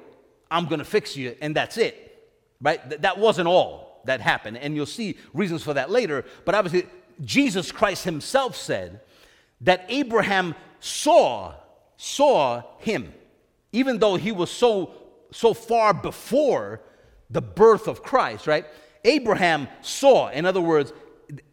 [0.52, 2.28] I'm going to fix you, and that's it,
[2.62, 2.82] right?
[2.90, 4.58] Th- that wasn't all that happened.
[4.58, 6.26] And you'll see reasons for that later.
[6.46, 6.90] But obviously,
[7.24, 9.02] Jesus Christ himself said
[9.62, 11.54] that Abraham saw
[11.98, 13.14] saw him
[13.72, 14.94] even though he was so
[15.32, 16.82] so far before
[17.30, 18.66] the birth of Christ, right?
[19.06, 20.30] Abraham saw.
[20.30, 20.92] In other words,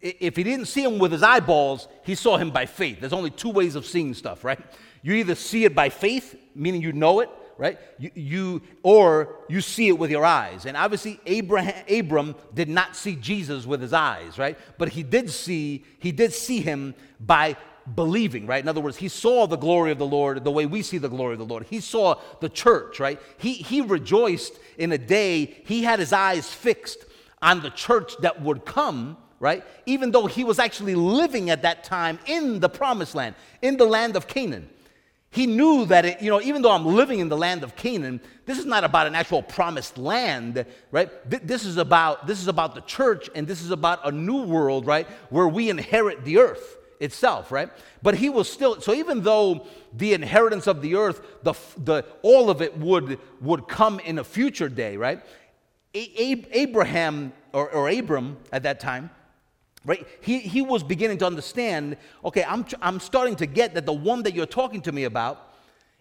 [0.01, 2.99] if he didn't see him with his eyeballs, he saw him by faith.
[2.99, 4.59] There's only two ways of seeing stuff, right?
[5.03, 7.77] You either see it by faith, meaning you know it, right?
[7.99, 10.65] You, you, or you see it with your eyes.
[10.65, 14.57] And obviously, Abraham, Abram did not see Jesus with his eyes, right?
[14.79, 17.55] But he did see, he did see him by
[17.95, 18.61] believing, right?
[18.61, 21.09] In other words, he saw the glory of the Lord the way we see the
[21.09, 21.65] glory of the Lord.
[21.69, 23.19] He saw the church, right?
[23.37, 27.05] He, he rejoiced in a day, he had his eyes fixed
[27.41, 29.63] on the church that would come, right?
[29.85, 33.85] Even though he was actually living at that time in the promised land, in the
[33.85, 34.69] land of Canaan.
[35.29, 38.21] He knew that, it, you know, even though I'm living in the land of Canaan,
[38.45, 41.09] this is not about an actual promised land, right?
[41.29, 44.85] This is about, this is about the church and this is about a new world,
[44.87, 45.07] right?
[45.29, 47.69] Where we inherit the earth itself, right?
[48.01, 52.49] But he was still, so even though the inheritance of the earth, the, the, all
[52.49, 55.23] of it would, would come in a future day, right?
[55.93, 59.09] Abraham, or, or Abram at that time,
[59.87, 63.93] right he, he was beginning to understand okay I'm, I'm starting to get that the
[63.93, 65.53] one that you're talking to me about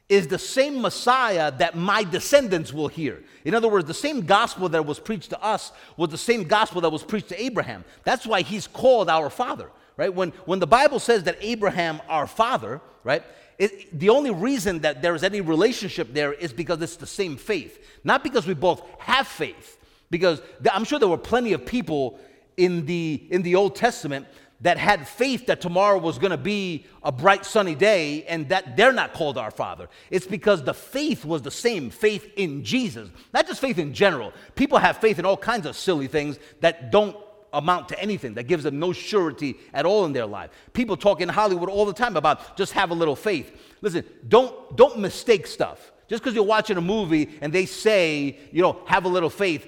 [0.08, 4.68] is the same messiah that my descendants will hear in other words the same gospel
[4.70, 8.26] that was preached to us was the same gospel that was preached to abraham that's
[8.26, 10.12] why he's called our father right?
[10.14, 13.22] When, when the bible says that abraham our father right
[13.58, 17.36] it, the only reason that there is any relationship there is because it's the same
[17.36, 17.82] faith.
[18.04, 19.78] Not because we both have faith
[20.10, 22.18] because I'm sure there were plenty of people
[22.56, 24.26] in the, in the Old Testament
[24.62, 28.76] that had faith that tomorrow was going to be a bright sunny day and that
[28.76, 29.88] they're not called our father.
[30.10, 33.10] It's because the faith was the same faith in jesus.
[33.34, 34.32] Not just faith in general.
[34.54, 37.16] People have faith in all kinds of silly things that don't
[37.52, 40.50] amount to anything that gives them no surety at all in their life.
[40.72, 43.52] People talk in hollywood all the time about just have a little faith.
[43.80, 45.92] Listen don't don't mistake stuff.
[46.08, 49.66] Just because you're watching a movie and they say you know have a little faith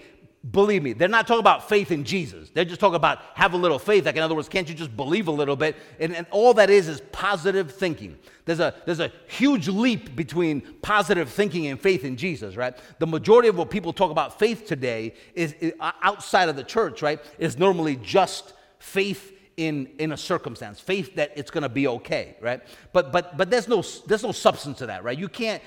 [0.51, 2.51] believe me, they're not talking about faith in Jesus.
[2.51, 4.07] They're just talking about have a little faith.
[4.07, 5.77] Like, in other words, can't you just believe a little bit?
[5.99, 8.19] And, and all that is is positive thinking.
[8.45, 12.77] There's a, there's a huge leap between positive thinking and faith in Jesus, right?
[12.99, 16.65] The majority of what people talk about faith today is, is uh, outside of the
[16.65, 17.21] church, right?
[17.39, 22.37] Is normally just faith in, in a circumstance, faith that it's going to be okay,
[22.41, 22.63] right?
[22.93, 25.19] But but but there's no there's no substance to that, right?
[25.19, 25.61] You can't.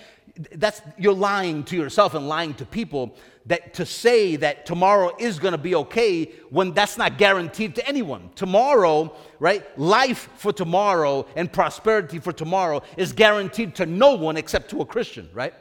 [0.54, 3.16] That's you're lying to yourself and lying to people
[3.48, 7.88] that to say that tomorrow is going to be okay when that's not guaranteed to
[7.88, 8.30] anyone.
[8.36, 9.78] Tomorrow, right?
[9.80, 14.86] Life for tomorrow and prosperity for tomorrow is guaranteed to no one except to a
[14.86, 15.54] Christian, right?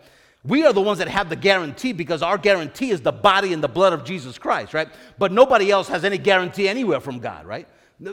[0.45, 3.63] We are the ones that have the guarantee because our guarantee is the body and
[3.63, 4.89] the blood of Jesus Christ, right?
[5.19, 7.69] But nobody else has any guarantee anywhere from God, right?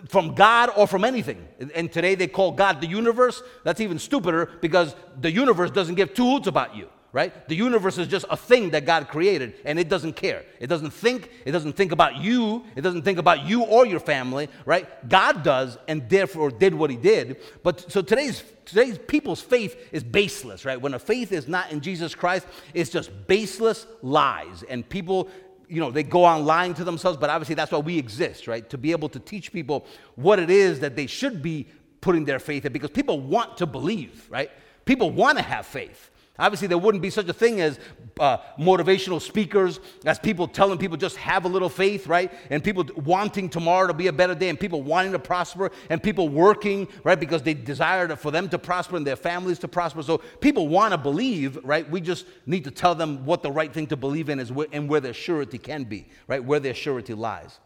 [0.10, 1.48] From God or from anything.
[1.74, 3.42] And today they call God the universe.
[3.64, 7.48] That's even stupider because the universe doesn't give two hoots about you right?
[7.48, 10.44] The universe is just a thing that God created and it doesn't care.
[10.60, 14.00] It doesn't think, it doesn't think about you, it doesn't think about you or your
[14.00, 14.88] family, right?
[15.10, 17.38] God does and therefore did what he did.
[17.64, 20.80] But so today's today's people's faith is baseless, right?
[20.80, 25.30] When a faith is not in Jesus Christ, it's just baseless lies and people
[25.68, 28.68] you know, they go on lying to themselves, but obviously that's why we exist, right?
[28.70, 31.68] To be able to teach people what it is that they should be
[32.02, 34.50] putting their faith in because people want to believe, right?
[34.86, 36.10] People want to have faith.
[36.40, 37.80] Obviously, there wouldn't be such a thing as
[38.20, 42.32] uh, motivational speakers, as people telling people just have a little faith, right?
[42.50, 46.02] And people wanting tomorrow to be a better day, and people wanting to prosper, and
[46.02, 47.20] people working, right?
[47.20, 50.04] Because they desire to, for them to prosper and their families to prosper.
[50.04, 51.90] So people want to believe, right?
[51.90, 54.88] We just need to tell them what the right thing to believe in is and
[54.88, 56.44] where their surety can be, right?
[56.44, 57.60] Where their surety lies.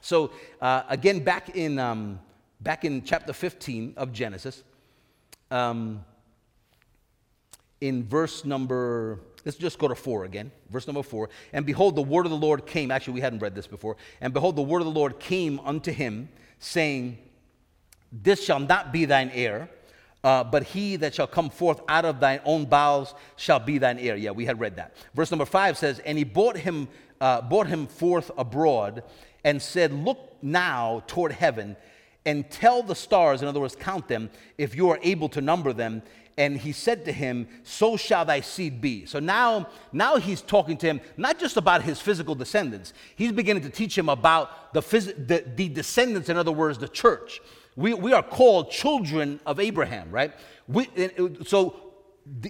[0.00, 0.30] So
[0.62, 2.20] uh, again, back in um,
[2.60, 4.62] back in chapter 15 of Genesis.
[5.50, 6.04] Um,
[7.80, 10.50] in verse number, let's just go to four again.
[10.68, 11.30] Verse number four.
[11.52, 12.90] And behold, the word of the Lord came.
[12.90, 13.96] Actually, we hadn't read this before.
[14.20, 17.18] And behold, the word of the Lord came unto him, saying,
[18.12, 19.68] This shall not be thine heir.
[20.22, 23.98] Uh, but he that shall come forth out of thine own bowels shall be thine
[23.98, 24.16] heir.
[24.16, 24.94] Yeah, we had read that.
[25.14, 26.88] Verse number five says, And he brought him,
[27.22, 29.02] uh, brought him forth abroad
[29.44, 31.74] and said, Look now toward heaven
[32.26, 35.72] and tell the stars, in other words, count them, if you are able to number
[35.72, 36.02] them
[36.40, 39.04] and he said to him, So shall thy seed be.
[39.04, 43.62] So now, now he's talking to him not just about his physical descendants, he's beginning
[43.64, 47.42] to teach him about the, phys- the, the descendants, in other words, the church.
[47.76, 50.32] We, we are called children of Abraham, right?
[50.66, 50.88] We,
[51.44, 51.92] so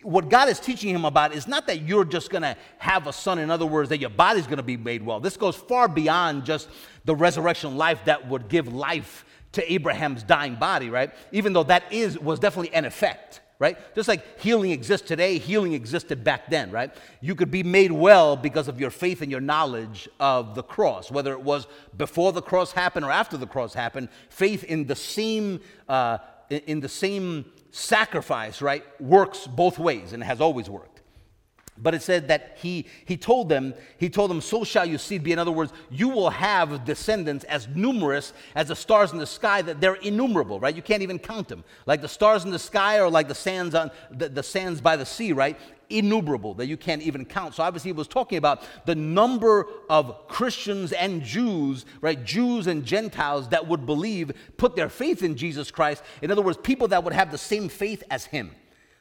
[0.04, 3.12] what God is teaching him about is not that you're just going to have a
[3.12, 5.18] son, in other words, that your body's going to be made well.
[5.18, 6.68] This goes far beyond just
[7.06, 11.12] the resurrection life that would give life to Abraham's dying body, right?
[11.32, 13.78] Even though that is was definitely an effect right?
[13.94, 16.92] Just like healing exists today, healing existed back then, right?
[17.20, 21.10] You could be made well because of your faith and your knowledge of the cross,
[21.10, 24.08] whether it was before the cross happened or after the cross happened.
[24.30, 26.18] Faith in the same uh,
[26.48, 30.99] in the same sacrifice, right, works both ways and has always worked.
[31.82, 35.22] But it said that he, he told them, he told them, so shall your seed
[35.22, 35.32] be.
[35.32, 39.62] In other words, you will have descendants as numerous as the stars in the sky,
[39.62, 40.74] that they're innumerable, right?
[40.74, 41.64] You can't even count them.
[41.86, 44.96] Like the stars in the sky or like the sands on the, the sands by
[44.96, 45.58] the sea, right?
[45.88, 47.54] Innumerable that you can't even count.
[47.54, 52.22] So obviously he was talking about the number of Christians and Jews, right?
[52.22, 56.02] Jews and Gentiles that would believe, put their faith in Jesus Christ.
[56.20, 58.52] In other words, people that would have the same faith as him.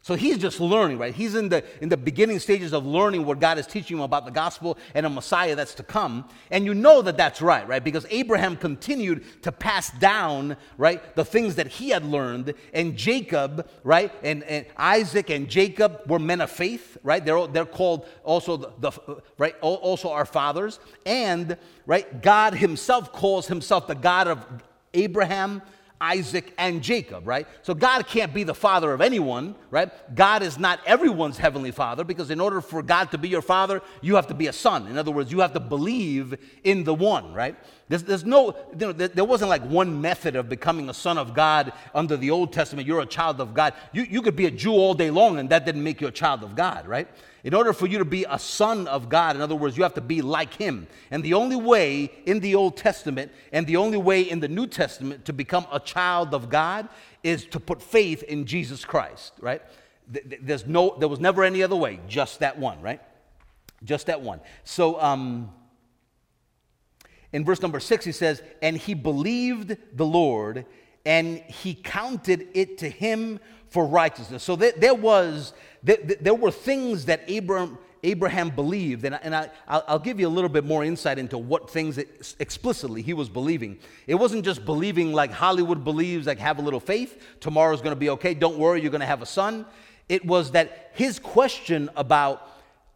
[0.01, 1.13] So he's just learning, right?
[1.13, 4.23] He's in the, in the beginning stages of learning what God is teaching him about
[4.23, 6.27] the gospel and a Messiah that's to come.
[6.51, 7.83] And you know that that's right, right?
[7.83, 12.53] Because Abraham continued to pass down, right, the things that he had learned.
[12.73, 17.23] And Jacob, right, and, and Isaac and Jacob were men of faith, right?
[17.23, 20.79] They're, they're called also the, the right, also our fathers.
[21.05, 24.45] And, right, God himself calls himself the God of
[24.93, 25.61] Abraham,
[26.01, 27.47] Isaac, and Jacob, right?
[27.61, 29.91] So God can't be the father of anyone, right?
[30.15, 33.81] God is not everyone's heavenly father because in order for God to be your father,
[34.01, 34.87] you have to be a son.
[34.87, 37.55] In other words, you have to believe in the one, right?
[37.89, 41.73] There's, there's no, there, there wasn't like one method of becoming a son of God
[41.95, 42.87] under the Old Testament.
[42.87, 43.73] You're a child of God.
[43.91, 46.11] You, you could be a Jew all day long and that didn't make you a
[46.11, 47.07] child of God, right?
[47.43, 49.95] In order for you to be a son of God, in other words, you have
[49.95, 50.87] to be like him.
[51.09, 54.67] And the only way in the Old Testament and the only way in the New
[54.67, 56.89] Testament to become a child of God
[57.23, 59.63] is to put faith in Jesus Christ, right?
[60.07, 63.01] There's no, there was never any other way, just that one, right?
[63.83, 64.41] Just that one.
[64.63, 65.51] So, um,
[67.31, 70.65] in verse number six, he says, And he believed the Lord,
[71.05, 73.39] and he counted it to him
[73.69, 74.43] for righteousness.
[74.43, 79.49] So there, there was there, there were things that Abraham, Abraham believed, and, and I,
[79.89, 81.97] will give you a little bit more insight into what things
[82.39, 83.77] explicitly he was believing.
[84.07, 88.09] It wasn't just believing like Hollywood believes, like have a little faith, tomorrow's gonna be
[88.11, 89.65] okay, don't worry, you're gonna have a son.
[90.07, 92.47] It was that his question about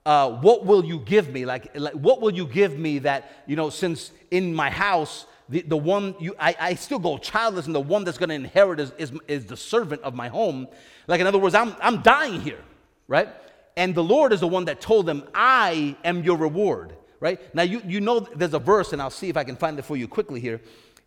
[0.05, 1.45] uh, what will you give me?
[1.45, 5.61] Like, like, what will you give me that, you know, since in my house, the,
[5.61, 8.79] the one you, I, I still go childless, and the one that's going to inherit
[8.79, 10.67] is, is, is the servant of my home.
[11.07, 12.59] Like, in other words, I'm, I'm dying here
[13.07, 13.29] right?
[13.75, 17.39] And the Lord is the one that told them, I am your reward, right?
[17.55, 19.83] Now, you, you know there's a verse, and I'll see if I can find it
[19.83, 20.61] for you quickly here,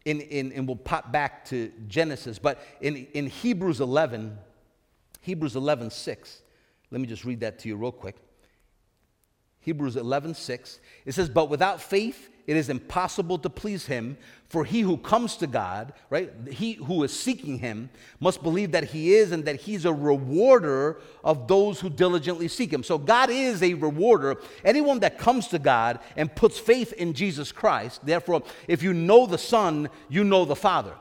[0.04, 2.38] in, in, and we'll pop back to Genesis.
[2.38, 4.38] But in, in Hebrews 11,
[5.20, 6.42] Hebrews 11, 6,
[6.90, 8.16] let me just read that to you real quick.
[9.66, 14.16] Hebrews 11, 6, it says, But without faith, it is impossible to please him.
[14.48, 18.85] For he who comes to God, right, he who is seeking him, must believe that
[18.85, 22.85] he is and that he's a rewarder of those who diligently seek him.
[22.85, 24.37] So God is a rewarder.
[24.64, 29.26] Anyone that comes to God and puts faith in Jesus Christ, therefore, if you know
[29.26, 30.94] the Son, you know the Father.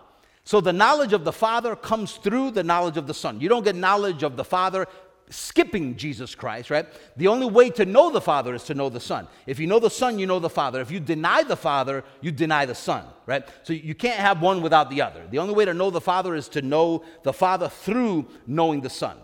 [0.43, 3.41] So the knowledge of the Father comes through the knowledge of the Son.
[3.41, 4.87] You don't get knowledge of the Father
[5.29, 6.85] skipping Jesus Christ, right?
[7.17, 9.27] The only way to know the Father is to know the Son.
[9.47, 10.81] If you know the Son, you know the Father.
[10.81, 13.47] If you deny the Father, you deny the Son, right?
[13.63, 15.25] So you can't have one without the other.
[15.29, 18.89] The only way to know the Father is to know the Father through knowing the
[18.89, 19.17] Son,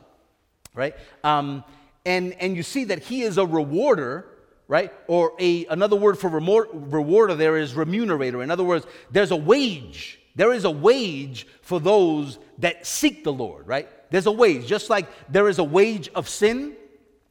[0.73, 0.95] right?
[1.23, 1.63] Um,
[2.05, 4.27] and, and you see that He is a rewarder
[4.67, 4.93] right?
[5.07, 8.41] Or a, another word for rewarder there is remunerator.
[8.41, 10.17] In other words, there's a wage.
[10.35, 13.89] There is a wage for those that seek the Lord, right?
[14.11, 16.75] There's a wage, just like there is a wage of sin,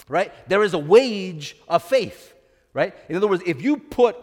[0.09, 0.33] right?
[0.49, 2.35] There is a wage of faith,
[2.73, 2.95] right?
[3.09, 4.16] In other words, if you put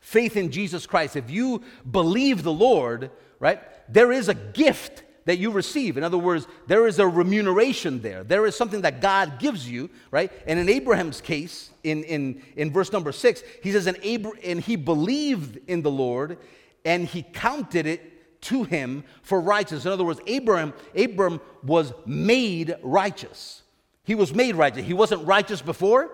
[0.00, 3.60] faith in Jesus Christ, if you believe the Lord, right,
[3.92, 5.96] there is a gift that you receive.
[5.96, 8.24] In other words, there is a remuneration there.
[8.24, 10.32] There is something that God gives you, right?
[10.46, 14.60] And in Abraham's case, in, in, in verse number six, he says, and, Abra- and
[14.60, 16.38] he believed in the Lord
[16.84, 18.09] and he counted it
[18.42, 19.84] to him for righteousness.
[19.84, 23.62] In other words, Abraham, Abram was made righteous.
[24.04, 24.84] He was made righteous.
[24.84, 26.10] He wasn't righteous before,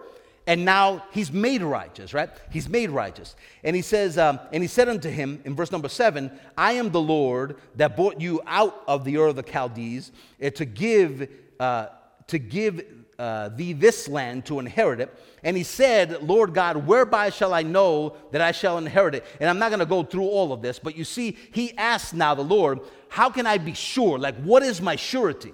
[0.47, 2.31] and now he's made righteous, right?
[2.51, 3.35] He's made righteous.
[3.65, 6.91] And he says, um, and he said unto him in verse number seven, I am
[6.91, 10.13] the Lord that brought you out of the Ur of the Chaldees
[10.43, 11.87] uh, to give, uh,
[12.29, 12.85] to give
[13.19, 15.15] uh, thee this land to inherit it.
[15.43, 19.25] And he said, Lord God, whereby shall I know that I shall inherit it?
[19.41, 22.15] And I'm not going to go through all of this, but you see, he asked
[22.15, 24.19] now the Lord, How can I be sure?
[24.19, 25.53] Like, what is my surety?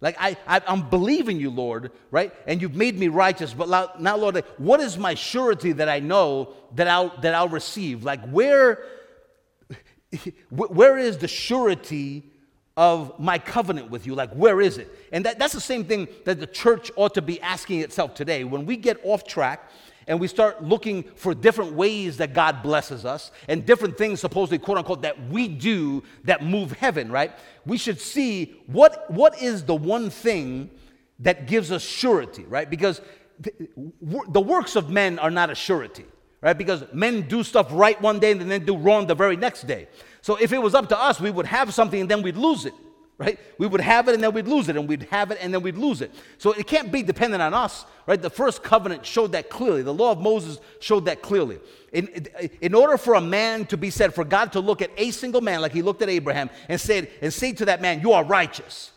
[0.00, 2.32] Like, I, I, am believing you, Lord, right?
[2.46, 6.52] And you've made me righteous, but now, Lord, what is my surety that I know
[6.74, 8.04] that I'll, that I'll receive?
[8.04, 8.84] Like, where,
[10.50, 12.30] where is the surety
[12.76, 14.14] of my covenant with you.
[14.14, 14.92] Like, where is it?
[15.10, 18.44] And that, that's the same thing that the church ought to be asking itself today.
[18.44, 19.70] When we get off track
[20.06, 24.58] and we start looking for different ways that God blesses us and different things, supposedly,
[24.58, 27.32] quote unquote, that we do that move heaven, right?
[27.64, 30.70] We should see what, what is the one thing
[31.20, 32.68] that gives us surety, right?
[32.68, 33.00] Because
[33.40, 33.52] the,
[34.28, 36.04] the works of men are not a surety,
[36.42, 36.56] right?
[36.56, 39.88] Because men do stuff right one day and then do wrong the very next day.
[40.26, 42.66] So if it was up to us, we would have something and then we'd lose
[42.66, 42.74] it,
[43.16, 43.38] right?
[43.58, 45.62] We would have it and then we'd lose it, and we'd have it and then
[45.62, 46.12] we'd lose it.
[46.38, 48.20] So it can't be dependent on us, right?
[48.20, 49.82] The first covenant showed that clearly.
[49.82, 51.60] The law of Moses showed that clearly.
[51.92, 52.26] In,
[52.60, 55.42] in order for a man to be said, for God to look at a single
[55.42, 58.24] man like he looked at Abraham and said, and say to that man, You are
[58.24, 58.90] righteous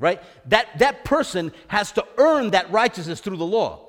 [0.00, 0.22] right?
[0.46, 3.87] That, that person has to earn that righteousness through the law.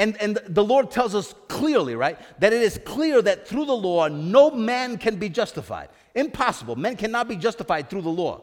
[0.00, 3.76] And, and the Lord tells us clearly, right, that it is clear that through the
[3.76, 5.90] law, no man can be justified.
[6.14, 6.74] Impossible.
[6.74, 8.40] Men cannot be justified through the law.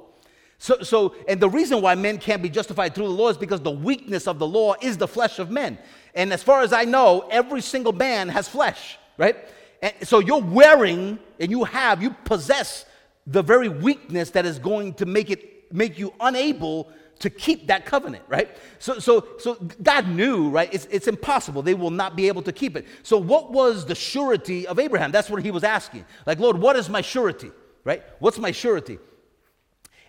[0.59, 3.59] So, so, and the reason why men can't be justified through the law is because
[3.59, 5.79] the weakness of the law is the flesh of men.
[6.13, 9.35] And as far as I know, every single man has flesh, right?
[9.81, 12.85] And so you're wearing and you have, you possess
[13.25, 16.87] the very weakness that is going to make it make you unable
[17.19, 18.55] to keep that covenant, right?
[18.79, 20.71] So, so, so God knew, right?
[20.73, 21.61] It's, it's impossible.
[21.61, 22.85] They will not be able to keep it.
[23.03, 25.11] So, what was the surety of Abraham?
[25.11, 26.05] That's what he was asking.
[26.25, 27.51] Like, Lord, what is my surety,
[27.83, 28.03] right?
[28.19, 28.99] What's my surety?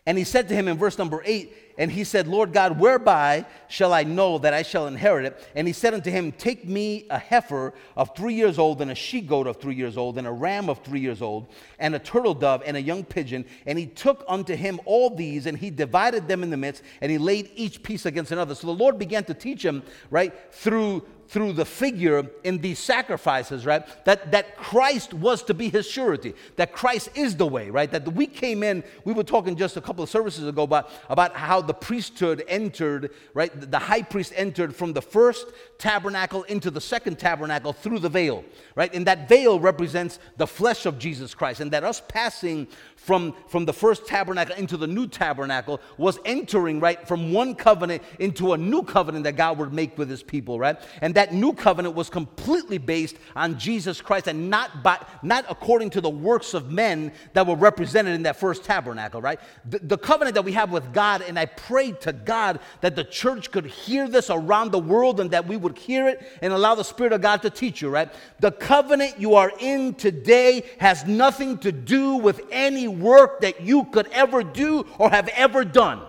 [0.08, 3.44] And he said to him in verse number eight, and he said, Lord God, whereby
[3.68, 5.50] shall I know that I shall inherit it?
[5.54, 8.94] And he said unto him, Take me a heifer of three years old, and a
[8.94, 11.46] she goat of three years old, and a ram of three years old,
[11.78, 13.44] and a turtle dove, and a young pigeon.
[13.66, 17.12] And he took unto him all these, and he divided them in the midst, and
[17.12, 18.54] he laid each piece against another.
[18.54, 23.66] So the Lord began to teach him, right, through through the figure in these sacrifices,
[23.66, 23.84] right?
[24.06, 27.90] That, that Christ was to be his surety, that Christ is the way, right?
[27.90, 31.36] That we came in, we were talking just a couple of services ago about, about
[31.36, 33.52] how the priesthood entered, right?
[33.70, 38.42] The high priest entered from the first tabernacle into the second tabernacle through the veil,
[38.74, 38.92] right?
[38.94, 42.66] And that veil represents the flesh of Jesus Christ, and that us passing
[42.96, 48.02] from, from the first tabernacle into the new tabernacle was entering, right, from one covenant
[48.18, 50.78] into a new covenant that God would make with his people, right?
[51.00, 55.90] And that new covenant was completely based on Jesus Christ and not, by, not according
[55.90, 59.40] to the works of men that were represented in that first tabernacle, right?
[59.68, 63.02] The, the covenant that we have with God, and I prayed to God that the
[63.02, 66.76] church could hear this around the world and that we would hear it and allow
[66.76, 68.12] the Spirit of God to teach you, right?
[68.38, 73.86] The covenant you are in today has nothing to do with any work that you
[73.86, 76.00] could ever do or have ever done.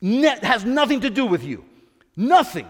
[0.00, 1.64] Ne- has nothing to do with you.
[2.14, 2.68] Nothing.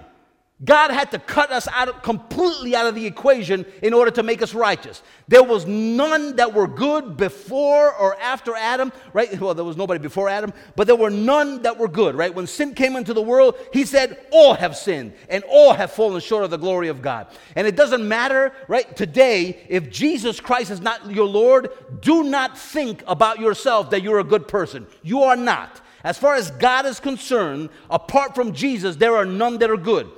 [0.63, 4.23] God had to cut us out of, completely out of the equation in order to
[4.23, 5.03] make us righteous.
[5.27, 9.41] There was none that were good before or after Adam, right?
[9.45, 12.33] Well, there was nobody before Adam, but there were none that were good, right?
[12.33, 16.21] When sin came into the world, he said, All have sinned and all have fallen
[16.21, 17.27] short of the glory of God.
[17.57, 18.97] And it doesn't matter, right?
[18.97, 21.69] Today, if Jesus Christ is not your Lord,
[22.01, 24.87] do not think about yourself that you're a good person.
[25.03, 25.81] You are not.
[26.05, 30.11] As far as God is concerned, apart from Jesus, there are none that are good.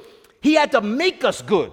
[0.47, 1.73] He had to make us good.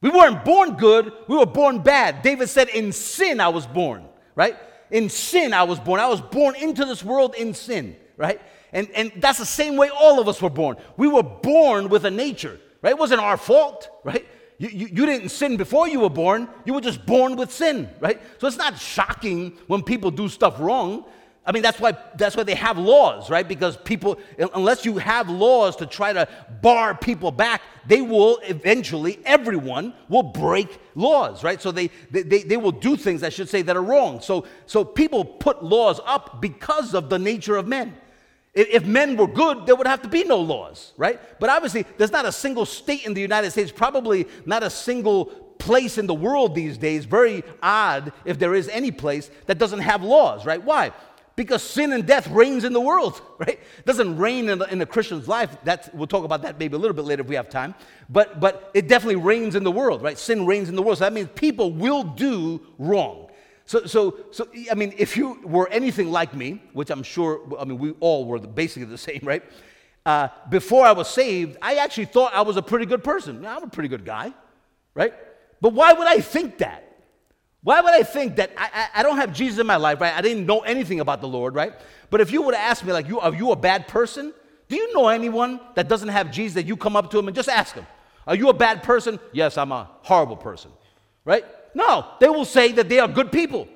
[0.00, 2.22] We weren't born good, we were born bad.
[2.22, 4.04] David said, In sin I was born,
[4.36, 4.56] right?
[4.92, 5.98] In sin I was born.
[5.98, 8.40] I was born into this world in sin, right?
[8.72, 10.76] And, and that's the same way all of us were born.
[10.96, 12.90] We were born with a nature, right?
[12.90, 14.24] It wasn't our fault, right?
[14.58, 16.48] You, you, you, didn't sin before you were born.
[16.64, 18.22] You were just born with sin, right?
[18.38, 21.06] So it's not shocking when people do stuff wrong.
[21.44, 23.46] I mean, that's why, that's why they have laws, right?
[23.46, 24.18] Because people,
[24.54, 26.28] unless you have laws to try to
[26.62, 31.60] bar people back, they will eventually, everyone will break laws, right?
[31.60, 34.20] So they, they, they will do things, I should say, that are wrong.
[34.20, 37.96] So, so people put laws up because of the nature of men.
[38.54, 41.18] If men were good, there would have to be no laws, right?
[41.40, 45.24] But obviously, there's not a single state in the United States, probably not a single
[45.58, 49.78] place in the world these days, very odd if there is any place that doesn't
[49.80, 50.62] have laws, right?
[50.62, 50.92] Why?
[51.36, 53.58] Because sin and death reigns in the world, right?
[53.78, 55.56] It doesn't reign in, the, in a Christian's life.
[55.64, 57.74] That's, we'll talk about that maybe a little bit later if we have time.
[58.08, 60.18] But, but it definitely reigns in the world, right?
[60.18, 60.98] Sin reigns in the world.
[60.98, 63.28] So that means people will do wrong.
[63.64, 67.64] So, so, so I mean, if you were anything like me, which I'm sure, I
[67.64, 69.42] mean, we all were basically the same, right?
[70.04, 73.46] Uh, before I was saved, I actually thought I was a pretty good person.
[73.46, 74.34] I'm a pretty good guy,
[74.94, 75.14] right?
[75.60, 76.91] But why would I think that?
[77.62, 80.12] Why would I think that I, I, I, don't have Jesus in my life, right?
[80.12, 81.72] I didn't know anything about the Lord, right?
[82.10, 84.34] But if you would ask me, like, you, are you a bad person?
[84.68, 87.36] Do you know anyone that doesn't have Jesus that you come up to him and
[87.36, 87.86] just ask him,
[88.26, 89.20] Are you a bad person?
[89.32, 90.72] Yes, I'm a horrible person,
[91.24, 91.44] right?
[91.74, 93.68] No, they will say that they are good people.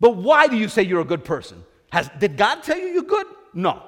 [0.00, 1.64] But why do you say you're a good person?
[1.90, 3.26] Has, did God tell you you're good?
[3.52, 3.82] No.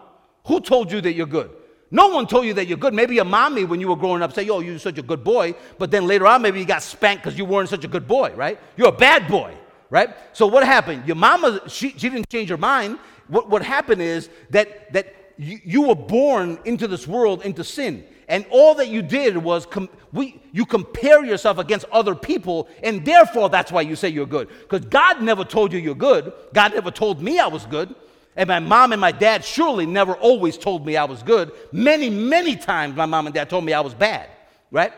[0.46, 1.50] Who told you that you're good?
[1.90, 2.94] No one told you that you're good.
[2.94, 5.54] Maybe your mommy, when you were growing up, said, Yo, you're such a good boy.
[5.78, 8.32] But then later on, maybe you got spanked because you weren't such a good boy,
[8.36, 8.58] right?
[8.76, 9.54] You're a bad boy,
[9.90, 10.10] right?
[10.32, 11.06] So what happened?
[11.06, 12.98] Your mama, she, she didn't change her mind.
[13.26, 18.04] What, what happened is that, that you, you were born into this world, into sin.
[18.28, 23.04] And all that you did was com- we, you compare yourself against other people, and
[23.04, 24.48] therefore that's why you say you're good.
[24.48, 26.32] Because God never told you you're good.
[26.54, 27.92] God never told me I was good.
[28.40, 31.52] And my mom and my dad surely never always told me I was good.
[31.72, 34.30] Many, many times my mom and dad told me I was bad,
[34.70, 34.94] right?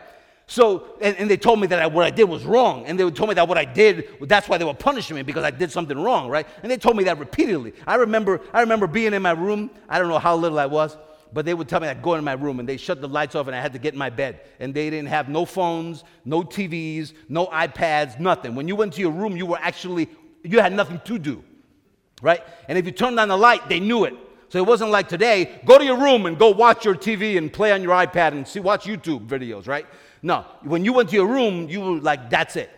[0.47, 2.85] So, and, and they told me that I, what I did was wrong.
[2.85, 5.43] And they told me that what I did, that's why they were punishing me because
[5.43, 6.47] I did something wrong, right?
[6.61, 7.73] And they told me that repeatedly.
[7.85, 9.71] I remember, I remember being in my room.
[9.89, 10.95] I don't know how little I was
[11.33, 13.33] but they would tell me I'd go in my room and they shut the lights
[13.33, 14.41] off and I had to get in my bed.
[14.59, 18.53] And they didn't have no phones, no TVs, no iPads, nothing.
[18.53, 20.09] When you went to your room, you were actually,
[20.43, 21.43] you had nothing to do,
[22.23, 22.41] right?
[22.67, 24.15] And if you turned on the light, they knew it.
[24.49, 27.51] So it wasn't like today, go to your room and go watch your TV and
[27.51, 29.85] play on your iPad and see, watch YouTube videos, right?
[30.21, 32.69] No, when you went to your room, you were like, that's it.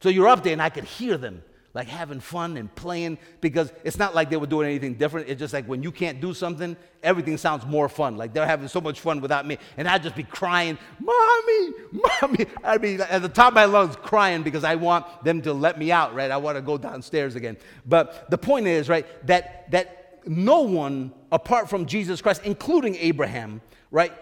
[0.00, 1.42] So you're up there and I could hear them
[1.76, 5.28] like having fun and playing because it's not like they were doing anything different.
[5.28, 8.16] It's just like when you can't do something, everything sounds more fun.
[8.16, 9.58] Like they're having so much fun without me.
[9.76, 12.46] And I'd just be crying, Mommy, Mommy.
[12.64, 15.78] I'd be at the top of my lungs crying because I want them to let
[15.78, 16.30] me out, right?
[16.30, 17.58] I want to go downstairs again.
[17.84, 23.60] But the point is, right, that, that no one apart from Jesus Christ, including Abraham,
[23.90, 24.14] right,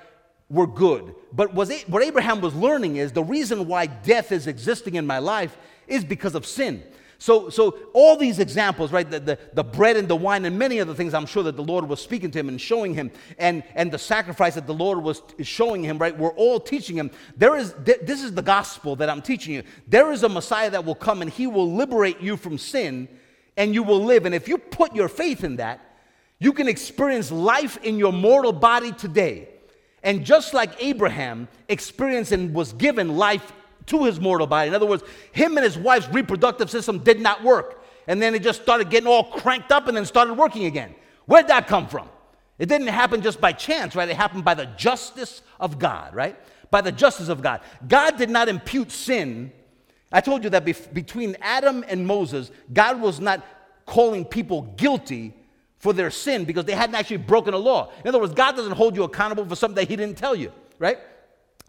[0.51, 1.15] were good.
[1.33, 5.19] But was what Abraham was learning is the reason why death is existing in my
[5.19, 6.83] life is because of sin.
[7.19, 10.81] So, so all these examples, right, the, the, the, bread and the wine and many
[10.81, 13.63] other things, I'm sure that the Lord was speaking to him and showing him, and,
[13.75, 17.11] and the sacrifice that the Lord was showing him, right, we're all teaching him.
[17.37, 19.63] There is, this is the gospel that I'm teaching you.
[19.87, 23.09] There is a Messiah that will come and he will liberate you from sin
[23.57, 24.27] and you will live.
[24.27, 25.81] And if you put your faith in that,
[26.39, 29.49] you can experience life in your mortal body today.
[30.03, 33.53] And just like Abraham experienced and was given life
[33.87, 34.69] to his mortal body.
[34.69, 37.85] In other words, him and his wife's reproductive system did not work.
[38.07, 40.95] And then it just started getting all cranked up and then started working again.
[41.27, 42.09] Where'd that come from?
[42.59, 44.09] It didn't happen just by chance, right?
[44.09, 46.37] It happened by the justice of God, right?
[46.71, 47.61] By the justice of God.
[47.89, 49.53] God did not impute sin.
[50.13, 53.45] I told you that bef- between Adam and Moses, God was not
[53.87, 55.35] calling people guilty
[55.79, 57.91] for their sin because they hadn't actually broken a law.
[58.03, 60.53] In other words, God doesn't hold you accountable for something that He didn't tell you,
[60.79, 60.99] right?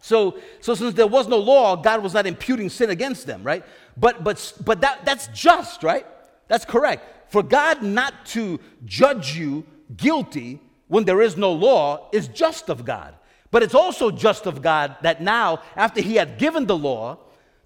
[0.00, 3.64] So, so since there was no law, God was not imputing sin against them, right?
[3.96, 6.06] But, but, but that, that's just, right?
[6.48, 7.32] That's correct.
[7.32, 9.64] For God not to judge you
[9.96, 13.14] guilty when there is no law is just of God.
[13.50, 17.18] But it's also just of God that now, after He had given the law,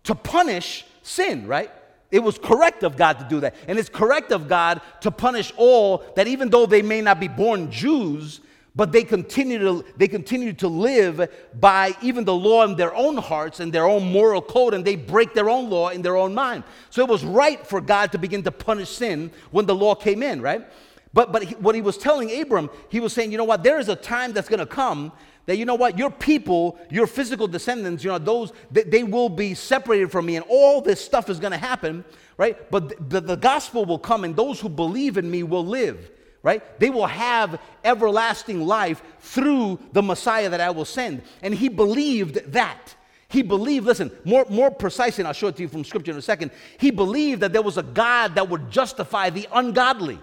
[0.04, 1.70] to punish sin, right?
[2.10, 3.54] It was correct of God to do that.
[3.68, 7.28] And it's correct of God to punish all that, even though they may not be
[7.28, 8.40] born Jews,
[8.74, 13.16] but they continue to they continue to live by even the law in their own
[13.16, 16.34] hearts and their own moral code and they break their own law in their own
[16.34, 16.64] mind.
[16.90, 20.22] So it was right for god to begin to punish sin when the law came
[20.22, 20.66] in right?
[21.12, 23.64] But but he, what he was telling abram he was saying you know what?
[23.64, 25.12] There is a time that's going to come
[25.46, 25.98] that you know what?
[25.98, 30.36] Your people your physical descendants you know those they, they will be separated from me
[30.36, 32.04] and all this stuff is going to happen
[32.36, 32.70] right?
[32.70, 36.10] But the, the gospel will come and those who believe in me will live
[36.42, 36.80] right?
[36.80, 41.22] They will have everlasting life through the Messiah that I will send.
[41.42, 42.94] And he believed that.
[43.28, 46.18] He believed, listen, more, more precisely, and I'll show it to you from scripture in
[46.18, 46.50] a second.
[46.78, 50.18] He believed that there was a God that would justify the ungodly.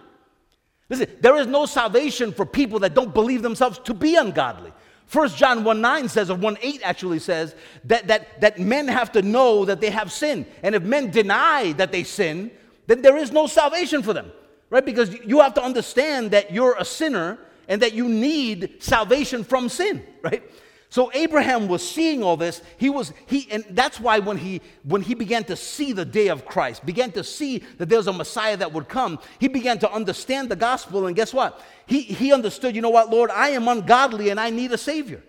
[0.89, 4.73] Listen, there is no salvation for people that don't believe themselves to be ungodly.
[5.11, 7.55] 1 John 1 9 says, or 1 8 actually says,
[7.85, 10.45] that, that, that men have to know that they have sin.
[10.63, 12.51] And if men deny that they sin,
[12.87, 14.31] then there is no salvation for them
[14.69, 14.85] right?
[14.85, 17.37] Because you have to understand that you're a sinner
[17.67, 20.43] and that you need salvation from sin, right?
[20.89, 22.61] So Abraham was seeing all this.
[22.77, 26.29] He was he and that's why when he when he began to see the day
[26.29, 29.91] of Christ, began to see that there's a Messiah that would come, he began to
[29.91, 31.61] understand the gospel and guess what?
[31.87, 35.21] He he understood, you know what, Lord, I am ungodly and I need a savior.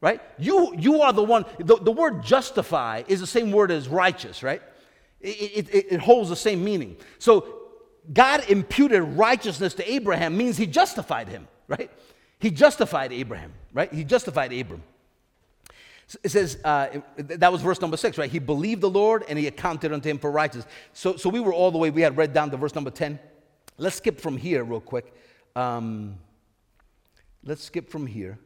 [0.00, 0.20] Right?
[0.38, 4.42] You you are the one the, the word justify is the same word as righteous,
[4.42, 4.62] right?
[5.20, 6.96] It, it, it holds the same meaning.
[7.18, 7.61] So
[8.10, 11.90] God imputed righteousness to Abraham means he justified him, right?
[12.38, 13.92] He justified Abraham, right?
[13.92, 14.82] He justified Abram.
[16.22, 18.30] It says, uh, that was verse number six, right?
[18.30, 20.66] He believed the Lord and he accounted unto him for righteousness.
[20.92, 23.18] So, so we were all the way, we had read down to verse number 10.
[23.78, 25.14] Let's skip from here real quick.
[25.54, 26.18] Um,
[27.44, 28.38] let's skip from here.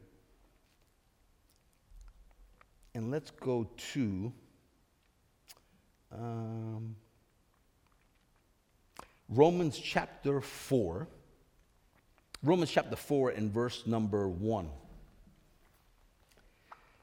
[2.93, 4.31] And let's go to.
[6.11, 6.95] Um,
[9.29, 11.07] Romans chapter 4.
[12.43, 14.69] Romans chapter 4 and verse number 1.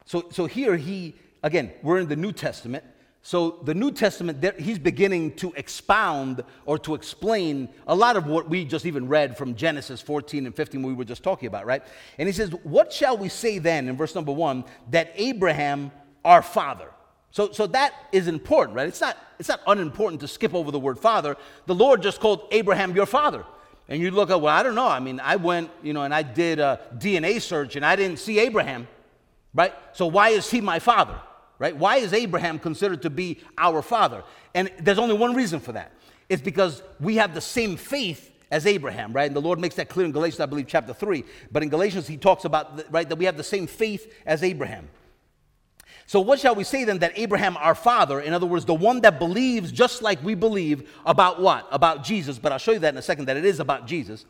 [0.07, 2.85] So, so here he, again, we're in the New Testament.
[3.22, 8.51] So the New Testament, he's beginning to expound or to explain a lot of what
[8.51, 11.83] we just even read from Genesis 14 and 15, we were just talking about, right?
[12.18, 15.91] And he says, What shall we say then, in verse number one, that Abraham,
[16.22, 16.91] our father?
[17.35, 18.87] So, so that is important, right?
[18.87, 21.37] It's not, it's not unimportant to skip over the word father.
[21.66, 23.45] The Lord just called Abraham your father.
[23.89, 24.89] And you look at, well, I don't know.
[24.89, 28.18] I mean, I went, you know, and I did a DNA search and I didn't
[28.18, 28.87] see Abraham,
[29.53, 29.74] right?
[29.93, 31.20] So why is he my father?
[31.59, 31.76] right?
[31.76, 34.24] Why is Abraham considered to be our father?
[34.55, 35.93] And there's only one reason for that.
[36.28, 39.26] It's because we have the same faith as Abraham, right?
[39.26, 41.24] And the Lord makes that clear in Galatians, I believe, chapter 3.
[41.51, 44.89] But in Galatians, he talks about, right, that we have the same faith as Abraham.
[46.07, 49.01] So, what shall we say then that Abraham, our father, in other words, the one
[49.01, 51.67] that believes just like we believe about what?
[51.71, 52.39] About Jesus.
[52.39, 54.27] But I'll show you that in a second, that it is about Jesus,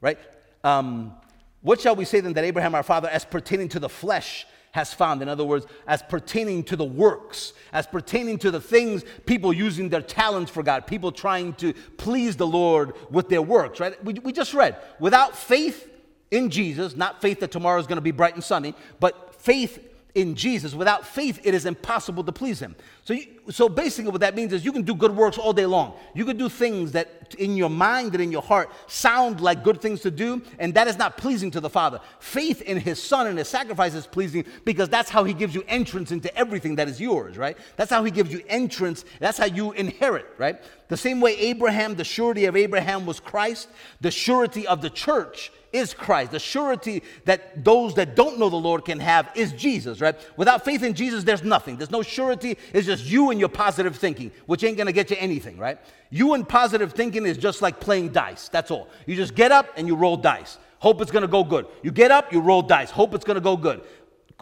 [0.00, 0.18] right?
[0.62, 1.14] Um,
[1.62, 4.46] what shall we say then that Abraham, our father, as pertaining to the flesh,
[4.76, 5.22] has found.
[5.22, 9.88] In other words, as pertaining to the works, as pertaining to the things, people using
[9.88, 14.02] their talents for God, people trying to please the Lord with their works, right?
[14.04, 15.90] We, we just read, without faith
[16.30, 19.82] in Jesus, not faith that tomorrow is going to be bright and sunny, but faith
[20.16, 20.74] in Jesus.
[20.74, 22.74] Without faith, it is impossible to please Him.
[23.04, 25.66] So, you, so basically, what that means is you can do good works all day
[25.66, 25.92] long.
[26.14, 29.82] You can do things that in your mind and in your heart sound like good
[29.82, 32.00] things to do, and that is not pleasing to the Father.
[32.18, 35.62] Faith in His Son and His sacrifice is pleasing because that's how He gives you
[35.68, 37.58] entrance into everything that is yours, right?
[37.76, 39.04] That's how He gives you entrance.
[39.20, 40.56] That's how you inherit, right?
[40.88, 43.68] The same way Abraham, the surety of Abraham was Christ,
[44.00, 46.32] the surety of the church is Christ.
[46.32, 50.16] The surety that those that don't know the Lord can have is Jesus, right?
[50.36, 51.76] Without faith in Jesus, there's nothing.
[51.76, 52.56] There's no surety.
[52.72, 55.78] It's just you and your positive thinking, which ain't gonna get you anything, right?
[56.10, 58.48] You and positive thinking is just like playing dice.
[58.48, 58.88] That's all.
[59.06, 60.58] You just get up and you roll dice.
[60.78, 61.66] Hope it's gonna go good.
[61.82, 62.90] You get up, you roll dice.
[62.90, 63.82] Hope it's gonna go good.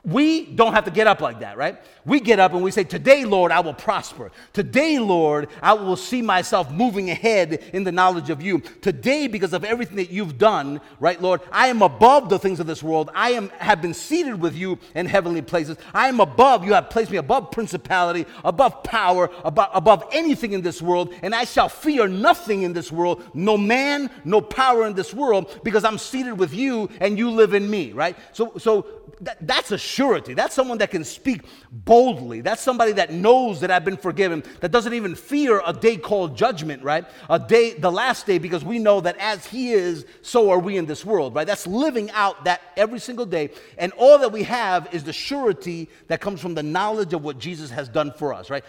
[0.04, 1.78] We don't have to get up like that, right?
[2.04, 4.30] We get up and we say, Today, Lord, I will prosper.
[4.52, 8.60] Today, Lord, I will see myself moving ahead in the knowledge of you.
[8.82, 12.66] Today, because of everything that you've done, right, Lord, I am above the things of
[12.66, 13.10] this world.
[13.14, 15.78] I am, have been seated with you in heavenly places.
[15.94, 20.60] I am above, you have placed me above principality, above power, above, above anything in
[20.60, 24.92] this world, and I shall fear nothing in this world, no man, no power in
[24.92, 28.16] this world, because I'm seated with you and you live in me, right?
[28.32, 28.86] So, so
[29.20, 30.34] that, that's a surety.
[30.34, 32.40] That's someone that can speak boldly.
[32.40, 36.36] That's somebody that knows that I've been forgiven, that doesn't even fear a day called
[36.36, 37.04] judgment, right?
[37.30, 40.76] A day, the last day, because we know that as He is, so are we
[40.76, 41.46] in this world, right?
[41.46, 43.50] That's living out that every single day.
[43.78, 47.38] And all that we have is the surety that comes from the knowledge of what
[47.38, 48.64] Jesus has done for us, right?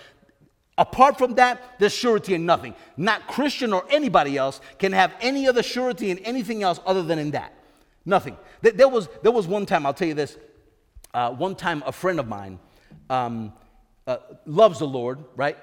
[0.78, 2.76] Apart from that, there's surety in nothing.
[2.98, 7.18] Not Christian or anybody else can have any other surety in anything else other than
[7.18, 7.54] in that.
[8.06, 8.38] Nothing.
[8.62, 10.38] There was, there was one time, I'll tell you this.
[11.14, 12.60] Uh, one time, a friend of mine
[13.10, 13.54] um,
[14.06, 15.58] uh, loves the Lord, right?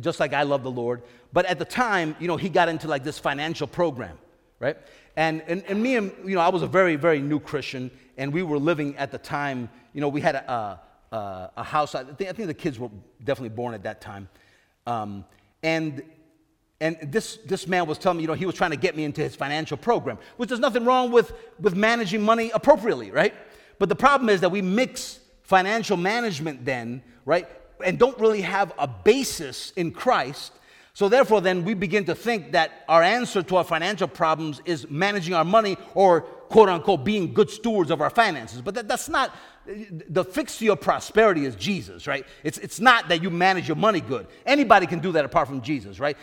[0.00, 1.02] Just like I love the Lord.
[1.32, 4.18] But at the time, you know, he got into like this financial program,
[4.58, 4.76] right?
[5.16, 8.32] And, and, and me and, you know, I was a very, very new Christian, and
[8.32, 10.80] we were living at the time, you know, we had a,
[11.12, 11.94] a, a house.
[11.94, 12.90] I think, I think the kids were
[13.24, 14.28] definitely born at that time.
[14.86, 15.24] Um,
[15.62, 16.02] and
[16.80, 19.04] and this, this man was telling me, you know, he was trying to get me
[19.04, 23.34] into his financial program, which there's nothing wrong with, with managing money appropriately, right?
[23.78, 27.48] But the problem is that we mix financial management then, right,
[27.84, 30.52] and don't really have a basis in Christ.
[30.92, 34.88] So therefore, then we begin to think that our answer to our financial problems is
[34.90, 38.62] managing our money or quote unquote being good stewards of our finances.
[38.62, 39.34] But that, that's not
[40.08, 42.24] the fix to your prosperity is Jesus, right?
[42.44, 44.26] It's, it's not that you manage your money good.
[44.44, 46.16] Anybody can do that apart from Jesus, right?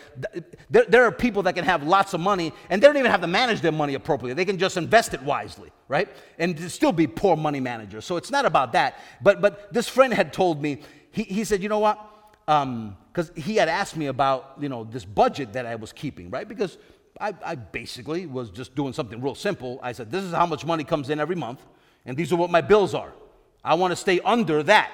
[0.70, 3.20] There, there are people that can have lots of money and they don't even have
[3.20, 4.34] to manage their money appropriately.
[4.34, 6.08] They can just invest it wisely, right?
[6.38, 8.04] And still be poor money managers.
[8.04, 8.98] So it's not about that.
[9.20, 10.80] But, but this friend had told me,
[11.10, 11.98] he, he said, you know what?
[12.46, 16.30] Because um, he had asked me about, you know, this budget that I was keeping,
[16.30, 16.48] right?
[16.48, 16.78] Because
[17.20, 19.78] I, I basically was just doing something real simple.
[19.82, 21.60] I said, this is how much money comes in every month
[22.06, 23.12] and these are what my bills are.
[23.64, 24.92] I want to stay under that,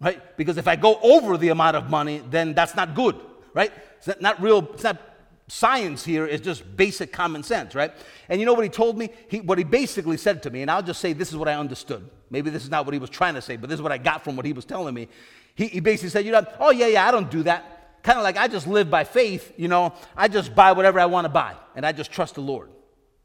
[0.00, 0.36] right?
[0.36, 3.16] Because if I go over the amount of money, then that's not good,
[3.54, 3.72] right?
[3.98, 5.00] It's not real, it's not
[5.48, 7.92] science here, it's just basic common sense, right?
[8.28, 9.10] And you know what he told me?
[9.28, 11.54] He, what he basically said to me, and I'll just say this is what I
[11.54, 12.08] understood.
[12.30, 13.98] Maybe this is not what he was trying to say, but this is what I
[13.98, 15.08] got from what he was telling me.
[15.54, 18.02] He, he basically said, you know, oh, yeah, yeah, I don't do that.
[18.02, 21.06] Kind of like I just live by faith, you know, I just buy whatever I
[21.06, 22.70] want to buy, and I just trust the Lord,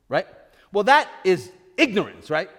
[0.10, 0.26] right?
[0.72, 2.50] Well, that is ignorance, right?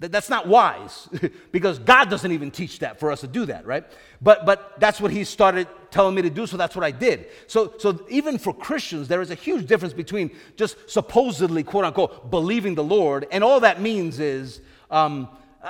[0.00, 1.08] That's not wise
[1.52, 3.84] because God doesn't even teach that for us to do that, right?
[4.22, 7.26] But, but that's what He started telling me to do, so that's what I did.
[7.46, 12.30] So, so even for Christians, there is a huge difference between just supposedly, quote unquote,
[12.30, 15.28] believing the Lord, and all that means is, um,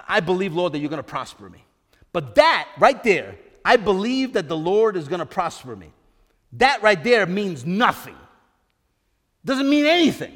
[0.09, 1.65] I believe, Lord, that you're going to prosper me.
[2.13, 5.93] But that right there, I believe that the Lord is going to prosper me.
[6.55, 8.17] That right there means nothing.
[9.45, 10.35] Doesn't mean anything.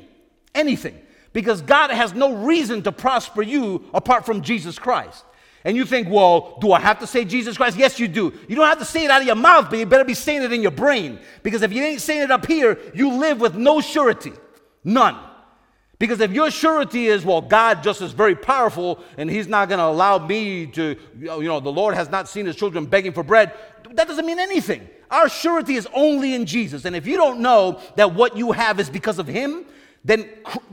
[0.55, 1.01] Anything.
[1.35, 5.24] Because God has no reason to prosper you apart from Jesus Christ.
[5.64, 7.76] And you think, well, do I have to say Jesus Christ?
[7.76, 8.32] Yes, you do.
[8.49, 10.43] You don't have to say it out of your mouth, but you better be saying
[10.43, 11.18] it in your brain.
[11.43, 14.32] Because if you ain't saying it up here, you live with no surety.
[14.85, 15.16] None.
[15.99, 19.78] Because if your surety is, well, God just is very powerful and He's not going
[19.78, 23.22] to allow me to, you know, the Lord has not seen His children begging for
[23.22, 23.55] bread,
[23.93, 24.87] that doesn't mean anything.
[25.11, 26.85] Our surety is only in Jesus.
[26.85, 29.64] And if you don't know that what you have is because of Him,
[30.05, 30.28] then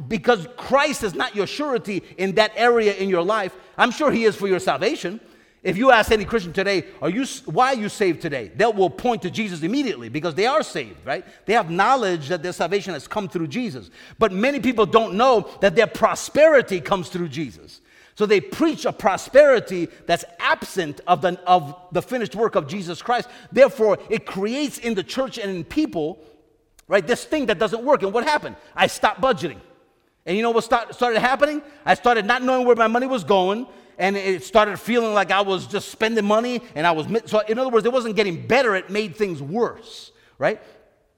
[0.07, 4.25] because Christ is not your surety in that area in your life, I'm sure He
[4.25, 5.19] is for your salvation.
[5.63, 8.51] If you ask any Christian today, are you, why are you saved today?
[8.55, 11.23] They will point to Jesus immediately because they are saved, right?
[11.45, 13.91] They have knowledge that their salvation has come through Jesus.
[14.17, 17.81] But many people don't know that their prosperity comes through Jesus.
[18.15, 23.01] So they preach a prosperity that's absent of the, of the finished work of Jesus
[23.01, 23.29] Christ.
[23.51, 26.19] Therefore, it creates in the church and in people
[26.91, 27.07] right?
[27.07, 28.03] This thing that doesn't work.
[28.03, 28.57] And what happened?
[28.75, 29.61] I stopped budgeting.
[30.25, 31.61] And you know what start, started happening?
[31.85, 33.65] I started not knowing where my money was going.
[33.97, 36.61] And it started feeling like I was just spending money.
[36.75, 40.11] And I was, so in other words, it wasn't getting better, it made things worse,
[40.37, 40.61] right?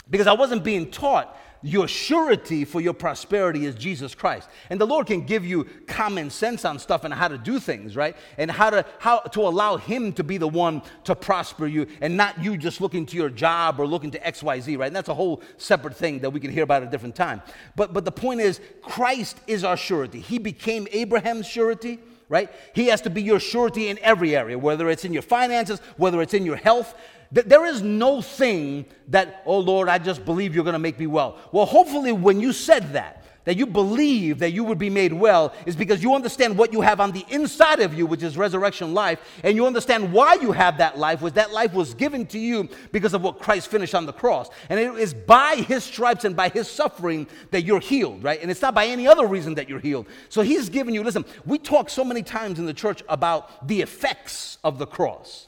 [0.08, 4.50] Because I wasn't being taught your surety for your prosperity is Jesus Christ.
[4.70, 7.96] And the Lord can give you common sense on stuff and how to do things,
[7.96, 8.16] right?
[8.38, 12.18] And how to how to allow him to be the one to prosper you and
[12.18, 14.88] not you just looking to your job or looking to XYZ, right?
[14.88, 17.42] And that's a whole separate thing that we can hear about at a different time.
[17.76, 20.20] But but the point is Christ is our surety.
[20.20, 22.00] He became Abraham's surety
[22.30, 22.50] right?
[22.74, 26.20] He has to be your surety in every area, whether it's in your finances, whether
[26.20, 26.96] it's in your health,
[27.34, 31.08] there is no thing that, oh Lord, I just believe you're going to make me
[31.08, 31.38] well.
[31.52, 35.54] Well, hopefully, when you said that, that you believe that you would be made well
[35.66, 38.94] is because you understand what you have on the inside of you, which is resurrection
[38.94, 42.40] life, and you understand why you have that life, was that life was given to
[42.40, 44.50] you because of what Christ finished on the cross.
[44.70, 48.42] And it is by his stripes and by his suffering that you're healed, right?
[48.42, 50.08] And it's not by any other reason that you're healed.
[50.30, 53.82] So he's given you, listen, we talk so many times in the church about the
[53.82, 55.48] effects of the cross.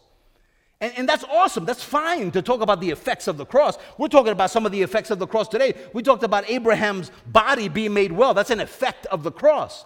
[0.82, 1.64] And, and, that's awesome.
[1.64, 3.78] That's fine to talk about the effects of the cross.
[3.98, 5.74] We're talking about some of the effects of the cross today.
[5.94, 8.34] We talked about Abraham's body being made well.
[8.34, 9.86] That's an effect of the cross.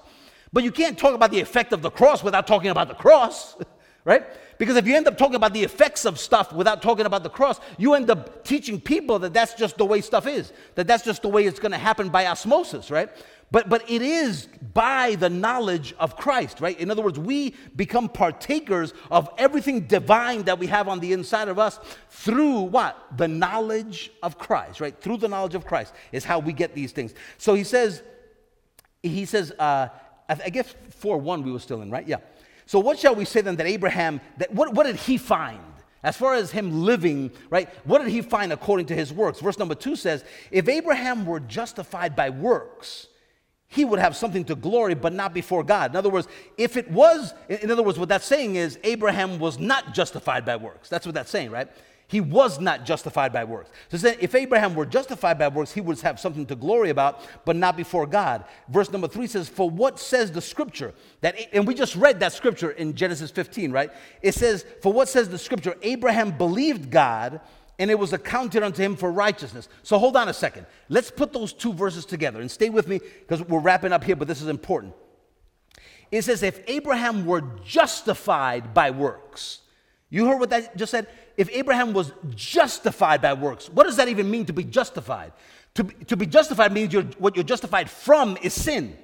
[0.51, 3.55] But you can't talk about the effect of the cross without talking about the cross,
[4.03, 4.25] right?
[4.57, 7.29] Because if you end up talking about the effects of stuff without talking about the
[7.29, 11.05] cross, you end up teaching people that that's just the way stuff is, that that's
[11.05, 13.09] just the way it's going to happen by osmosis, right?
[13.51, 16.79] But, but it is by the knowledge of Christ, right?
[16.79, 21.47] In other words, we become partakers of everything divine that we have on the inside
[21.47, 21.79] of us
[22.09, 23.17] through what?
[23.17, 24.99] The knowledge of Christ, right?
[25.01, 27.15] Through the knowledge of Christ is how we get these things.
[27.39, 28.03] So he says,
[29.01, 29.87] he says, uh,
[30.29, 32.07] I guess 4 1 we were still in, right?
[32.07, 32.17] Yeah.
[32.67, 35.59] So what shall we say then that Abraham, that, what, what did he find?
[36.03, 37.67] As far as him living, right?
[37.85, 39.39] What did he find according to his works?
[39.39, 43.07] Verse number two says, If Abraham were justified by works,
[43.69, 45.91] he would have something to glory, but not before God.
[45.91, 49.59] In other words, if it was, in other words, what that's saying is Abraham was
[49.59, 50.89] not justified by works.
[50.89, 51.69] That's what that's saying, right?
[52.07, 53.69] He was not justified by works.
[53.89, 57.55] So if Abraham were justified by works, he would have something to glory about, but
[57.55, 58.45] not before God.
[58.69, 60.95] Verse number three says, For what says the scripture?
[61.21, 63.91] That, and we just read that scripture in Genesis 15, right?
[64.23, 65.75] It says, For what says the scripture?
[65.83, 67.41] Abraham believed God
[67.79, 69.69] and it was accounted unto him for righteousness.
[69.83, 70.65] So hold on a second.
[70.89, 74.17] Let's put those two verses together and stay with me because we're wrapping up here,
[74.17, 74.93] but this is important.
[76.11, 79.59] It says, if Abraham were justified by works,
[80.09, 81.07] you heard what that just said?
[81.37, 85.31] If Abraham was justified by works, what does that even mean to be justified?
[85.75, 88.97] To, to be justified means you're, what you're justified from is sin.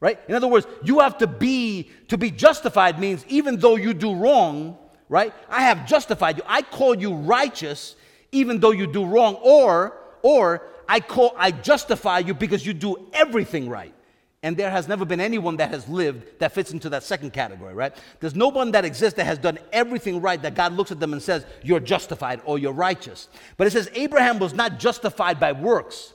[0.00, 0.18] Right?
[0.28, 4.14] In other words, you have to be, to be justified means even though you do
[4.14, 4.78] wrong,
[5.08, 5.32] right?
[5.48, 6.42] I have justified you.
[6.46, 7.96] I call you righteous
[8.32, 13.08] even though you do wrong or or I call I justify you because you do
[13.12, 13.94] everything right.
[14.42, 17.72] And there has never been anyone that has lived that fits into that second category,
[17.72, 17.96] right?
[18.20, 21.14] There's no one that exists that has done everything right that God looks at them
[21.14, 23.28] and says, You're justified or you're righteous.
[23.56, 26.12] But it says Abraham was not justified by works.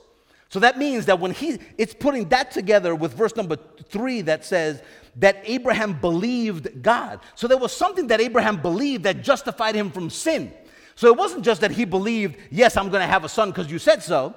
[0.48, 4.44] So that means that when he, it's putting that together with verse number three that
[4.44, 4.82] says
[5.16, 7.20] that Abraham believed God.
[7.34, 10.52] So there was something that Abraham believed that justified him from sin.
[10.94, 13.70] So it wasn't just that he believed, yes, I'm going to have a son because
[13.70, 14.34] you said so,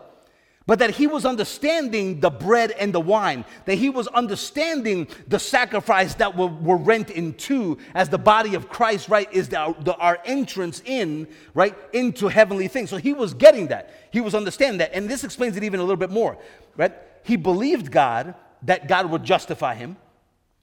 [0.65, 5.39] but that he was understanding the bread and the wine, that he was understanding the
[5.39, 9.75] sacrifice that were, were rent in two as the body of Christ, right, is the,
[9.81, 12.89] the, our entrance in, right, into heavenly things.
[12.89, 13.93] So he was getting that.
[14.11, 14.93] He was understanding that.
[14.93, 16.37] And this explains it even a little bit more,
[16.77, 16.93] right?
[17.23, 19.97] He believed God, that God would justify him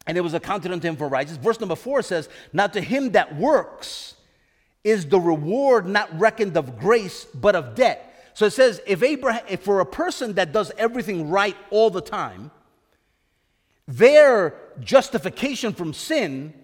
[0.07, 1.45] and it was accounted unto him for righteousness.
[1.45, 4.15] Verse number four says, Now to him that works,
[4.85, 8.07] is the reward not reckoned of grace, but of debt.
[8.35, 12.01] So it says, if Abraham, if for a person that does everything right all the
[12.01, 12.51] time,
[13.87, 16.55] their justification from sin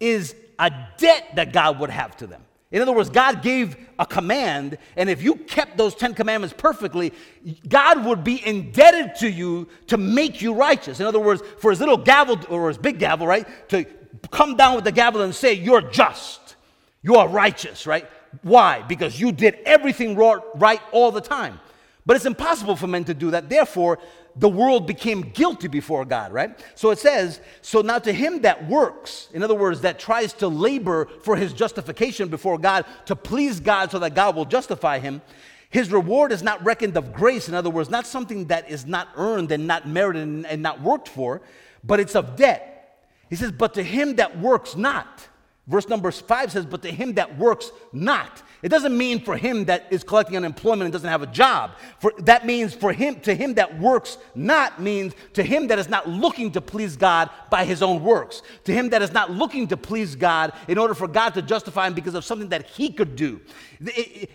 [0.00, 2.42] is a debt that God would have to them.
[2.72, 7.12] In other words, God gave a command, and if you kept those Ten Commandments perfectly,
[7.68, 10.98] God would be indebted to you to make you righteous.
[10.98, 13.84] In other words, for his little gavel, or his big gavel, right, to
[14.30, 16.56] come down with the gavel and say, You're just,
[17.02, 18.08] you are righteous, right?
[18.42, 18.82] Why?
[18.82, 21.60] Because you did everything right all the time.
[22.04, 23.48] But it's impossible for men to do that.
[23.48, 23.98] Therefore,
[24.38, 26.58] the world became guilty before God, right?
[26.74, 30.48] So it says, so now to him that works, in other words, that tries to
[30.48, 35.22] labor for his justification before God, to please God so that God will justify him,
[35.70, 37.48] his reward is not reckoned of grace.
[37.48, 41.08] In other words, not something that is not earned and not merited and, not worked
[41.08, 41.42] for,
[41.82, 43.08] but it's of debt.
[43.28, 45.28] He says, but to him that works not.
[45.66, 48.42] Verse number five says, but to him that works not.
[48.66, 51.70] It doesn't mean for him that is collecting unemployment and doesn't have a job.
[52.00, 55.88] For, that means for him, to him that works not means to him that is
[55.88, 58.42] not looking to please God by his own works.
[58.64, 61.86] To him that is not looking to please God in order for God to justify
[61.86, 63.40] him because of something that he could do.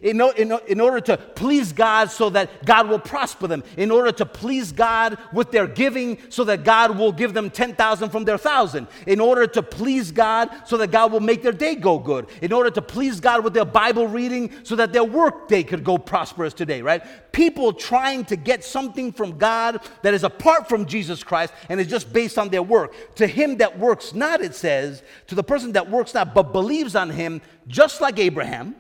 [0.02, 3.66] In, in, in order to please God so that God will prosper them.
[3.76, 8.10] In order to please God with their giving so that God will give them 10,000
[8.10, 8.88] from their thousand.
[9.08, 12.28] In order to please God so that God will make their day go good.
[12.42, 14.21] In order to please God with their Bible reading
[14.64, 17.04] so that their work day could go prosperous today, right?
[17.32, 21.88] People trying to get something from God that is apart from Jesus Christ and is
[21.88, 23.16] just based on their work.
[23.16, 26.96] To him that works not, it says, to the person that works not, but believes
[26.96, 28.76] on him, just like Abraham,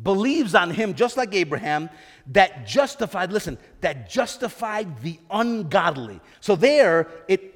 [0.00, 1.90] believes on him, just like Abraham,
[2.28, 6.20] that justified, listen, that justified the ungodly.
[6.40, 7.54] So there, it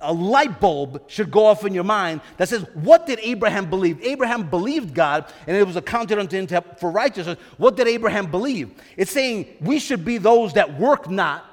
[0.00, 4.02] a light bulb should go off in your mind that says, what did Abraham believe?
[4.02, 7.38] Abraham believed God, and it was accounted unto him for righteousness.
[7.56, 8.72] What did Abraham believe?
[8.96, 11.44] It's saying we should be those that work not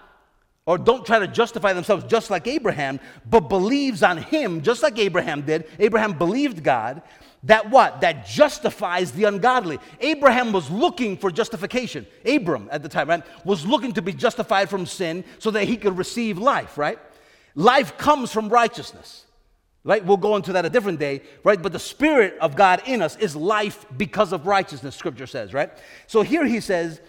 [0.67, 4.99] or don't try to justify themselves just like Abraham, but believes on him just like
[4.99, 5.65] Abraham did.
[5.79, 7.01] Abraham believed God
[7.43, 8.01] that what?
[8.01, 9.79] That justifies the ungodly.
[10.01, 12.05] Abraham was looking for justification.
[12.25, 13.23] Abram at the time, right?
[13.45, 16.99] Was looking to be justified from sin so that he could receive life, right?
[17.55, 19.23] Life comes from righteousness.
[19.83, 20.03] Right?
[20.03, 21.61] We'll go into that a different day, right?
[21.61, 25.71] But the Spirit of God in us is life because of righteousness, Scripture says, right?
[26.07, 26.99] So here he says,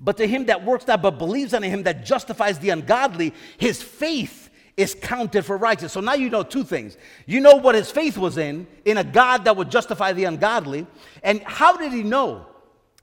[0.00, 3.82] But to him that works not, but believes on him that justifies the ungodly, his
[3.82, 5.92] faith is counted for righteous.
[5.92, 6.96] So now you know two things.
[7.26, 10.86] You know what his faith was in, in a God that would justify the ungodly.
[11.22, 12.46] And how did he know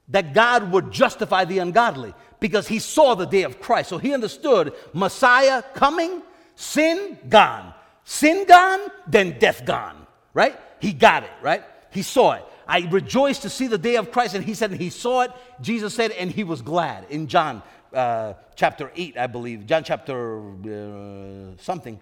[0.10, 2.16] that God would justify the ungodly?
[2.40, 3.90] Because he saw the day of Christ.
[3.90, 6.24] So he understood Messiah coming,
[6.56, 7.74] sin gone.
[8.06, 10.58] Sin gone, then death gone, right?
[10.80, 11.64] He got it, right?
[11.92, 12.46] He saw it.
[12.68, 14.36] I rejoiced to see the day of Christ.
[14.36, 15.32] And he said, and he saw it.
[15.62, 17.64] Jesus said, and he was glad in John
[17.94, 22.00] uh, chapter 8, I believe, John chapter uh, something.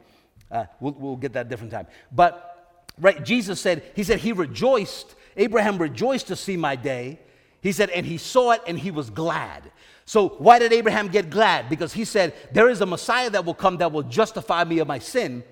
[0.49, 1.87] Uh, we'll, we'll get that different time.
[2.11, 7.19] But, right, Jesus said, He said, He rejoiced, Abraham rejoiced to see my day.
[7.61, 9.71] He said, and he saw it and he was glad.
[10.05, 11.67] So, why did Abraham get glad?
[11.67, 14.87] Because he said, There is a Messiah that will come that will justify me of
[14.87, 15.43] my sin.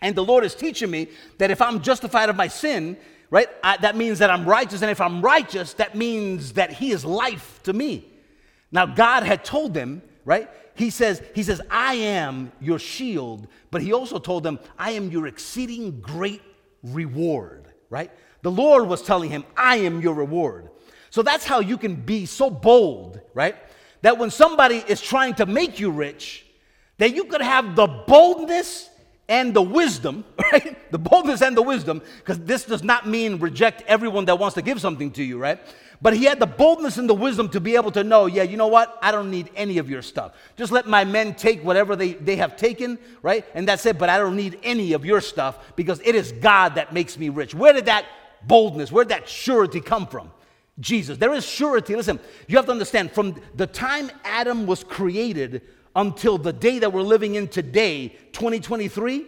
[0.00, 1.08] And the Lord is teaching me
[1.38, 2.96] that if I'm justified of my sin,
[3.32, 4.82] right, I, that means that I'm righteous.
[4.82, 8.06] And if I'm righteous, that means that He is life to me.
[8.70, 10.50] Now, God had told them, right?
[10.74, 15.10] He says, he says, I am your shield, but he also told them, I am
[15.10, 16.42] your exceeding great
[16.82, 18.10] reward, right?
[18.42, 20.70] The Lord was telling him, I am your reward.
[21.10, 23.56] So that's how you can be so bold, right?
[24.00, 26.46] That when somebody is trying to make you rich,
[26.96, 28.88] that you could have the boldness
[29.32, 30.92] and the wisdom, right?
[30.92, 34.62] The boldness and the wisdom, because this does not mean reject everyone that wants to
[34.62, 35.58] give something to you, right?
[36.02, 38.58] But he had the boldness and the wisdom to be able to know, yeah, you
[38.58, 38.98] know what?
[39.00, 40.34] I don't need any of your stuff.
[40.56, 43.46] Just let my men take whatever they, they have taken, right?
[43.54, 43.98] And that's it.
[43.98, 47.30] But I don't need any of your stuff because it is God that makes me
[47.30, 47.54] rich.
[47.54, 48.04] Where did that
[48.46, 50.30] boldness, where did that surety come from?
[50.78, 51.16] Jesus.
[51.16, 51.96] There is surety.
[51.96, 55.62] Listen, you have to understand from the time Adam was created
[55.94, 59.26] until the day that we're living in today, 2023,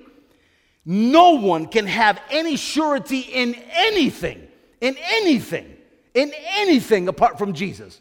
[0.87, 4.47] no one can have any surety in anything,
[4.81, 5.75] in anything
[6.15, 8.01] in anything apart from Jesus.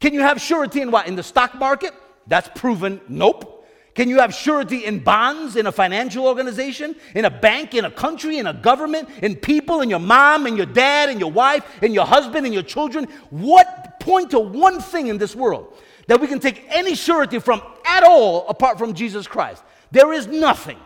[0.00, 1.06] Can you have surety in what?
[1.06, 1.92] In the stock market?
[2.26, 3.54] That's proven nope.
[3.94, 7.90] Can you have surety in bonds, in a financial organization, in a bank, in a
[7.90, 11.64] country, in a government, in people, in your mom, and your dad, and your wife,
[11.82, 13.08] and your husband, and your children?
[13.30, 15.76] What point to one thing in this world
[16.08, 19.62] that we can take any surety from at all apart from Jesus Christ?
[19.92, 20.78] There is nothing.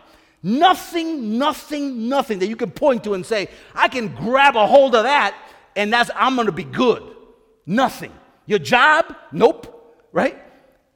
[0.43, 4.93] Nothing, nothing, nothing that you can point to and say, I can grab a hold
[4.93, 5.35] of that
[5.75, 7.15] and that's I'm to be good.
[7.65, 8.11] Nothing.
[8.45, 9.15] Your job?
[9.31, 9.69] Nope.
[10.11, 10.37] Right?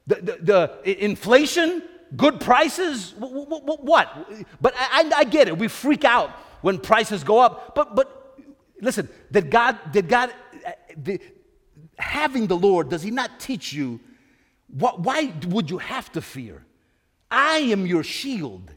[0.06, 0.38] The, the,
[0.82, 1.82] the inflation?
[2.16, 3.14] Good prices?
[3.18, 4.30] What?
[4.60, 5.58] But I, I get it.
[5.58, 6.30] We freak out
[6.62, 7.74] when prices go up.
[7.74, 8.38] But but
[8.80, 10.32] listen, did God did God
[10.66, 11.20] uh, the,
[11.98, 14.00] having the Lord does He not teach you
[14.68, 16.64] what, why would you have to fear?
[17.30, 18.72] I am your shield.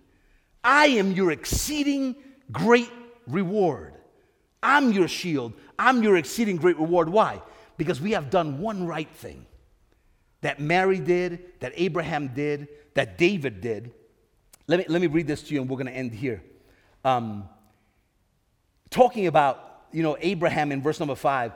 [0.64, 2.16] I am your exceeding
[2.52, 2.92] great
[3.28, 3.94] reward.
[4.64, 5.54] I'm your shield.
[5.80, 7.10] I'm your exceeding great reward.
[7.10, 7.42] Why?
[7.78, 9.46] Because we have done one right thing
[10.42, 13.92] that Mary did, that Abraham did, that David did.
[14.68, 16.44] Let me, let me read this to you, and we're going to end here.
[17.04, 17.50] Um,
[18.90, 21.54] talking about, you know, Abraham in verse number five,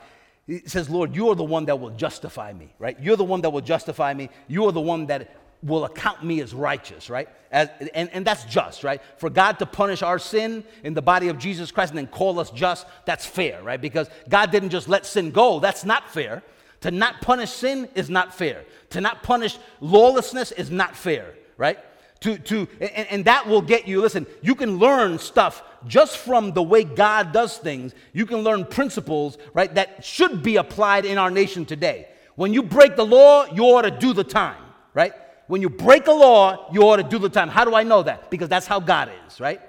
[0.47, 2.97] he says, Lord, you are the one that will justify me, right?
[2.99, 4.29] You're the one that will justify me.
[4.47, 7.27] You are the one that will account me as righteous, right?
[7.51, 9.01] As, and, and that's just, right?
[9.17, 12.39] For God to punish our sin in the body of Jesus Christ and then call
[12.39, 13.81] us just, that's fair, right?
[13.81, 15.59] Because God didn't just let sin go.
[15.59, 16.43] That's not fair.
[16.81, 18.65] To not punish sin is not fair.
[18.91, 21.79] To not punish lawlessness is not fair, right?
[22.21, 26.53] To, to, and, and that will get you, listen, you can learn stuff just from
[26.53, 27.93] the way God does things.
[28.13, 32.07] You can learn principles, right, that should be applied in our nation today.
[32.35, 34.63] When you break the law, you ought to do the time,
[34.93, 35.13] right?
[35.47, 37.49] When you break a law, you ought to do the time.
[37.49, 38.31] How do I know that?
[38.31, 39.61] Because that's how God is, right?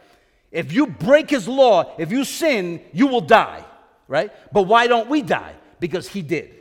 [0.50, 3.64] If you break his law, if you sin, you will die,
[4.08, 4.32] right?
[4.52, 5.54] But why don't we die?
[5.78, 6.54] Because he did,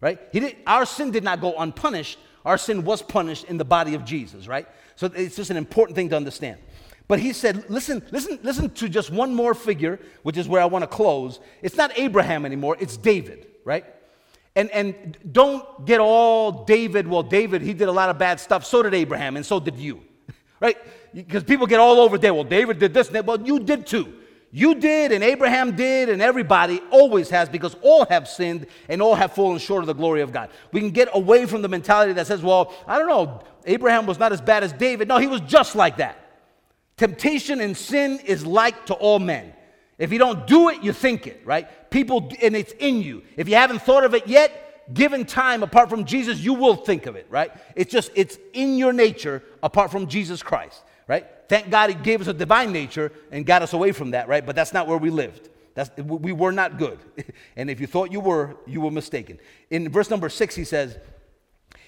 [0.00, 0.20] right?
[0.32, 2.18] He did, our sin did not go unpunished.
[2.44, 4.68] Our sin was punished in the body of Jesus, right?
[4.98, 6.58] So it's just an important thing to understand.
[7.06, 10.64] But he said, listen, listen, listen to just one more figure, which is where I
[10.64, 11.38] want to close.
[11.62, 13.84] It's not Abraham anymore, it's David, right?
[14.56, 18.66] And, and don't get all David, well, David, he did a lot of bad stuff.
[18.66, 20.02] So did Abraham, and so did you,
[20.60, 20.76] right?
[21.14, 22.34] Because people get all over there.
[22.34, 23.08] Well, David did this.
[23.08, 24.17] Well, you did too.
[24.50, 29.14] You did, and Abraham did, and everybody always has because all have sinned and all
[29.14, 30.50] have fallen short of the glory of God.
[30.72, 34.18] We can get away from the mentality that says, well, I don't know, Abraham was
[34.18, 35.06] not as bad as David.
[35.06, 36.24] No, he was just like that.
[36.96, 39.52] Temptation and sin is like to all men.
[39.98, 41.90] If you don't do it, you think it, right?
[41.90, 43.24] People, and it's in you.
[43.36, 47.04] If you haven't thought of it yet, given time apart from Jesus, you will think
[47.06, 47.52] of it, right?
[47.76, 51.26] It's just, it's in your nature apart from Jesus Christ, right?
[51.48, 54.44] Thank God He gave us a divine nature and got us away from that, right?
[54.44, 55.48] But that's not where we lived.
[55.74, 56.98] That's, we were not good.
[57.56, 59.38] and if you thought you were, you were mistaken.
[59.70, 60.98] In verse number six, he says,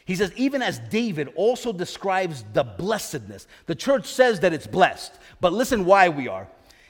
[0.04, 5.12] he says, even as David also describes the blessedness, the church says that it's blessed,
[5.40, 6.48] but listen why we are.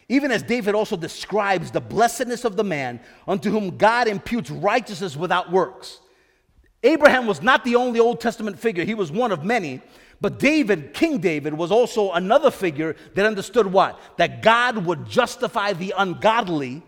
[0.09, 5.17] Even as David also describes the blessedness of the man unto whom God imputes righteousness
[5.17, 6.01] without works.
[6.83, 9.81] Abraham was not the only Old Testament figure, he was one of many.
[10.21, 13.99] But David, King David, was also another figure that understood what?
[14.19, 16.83] That God would justify the ungodly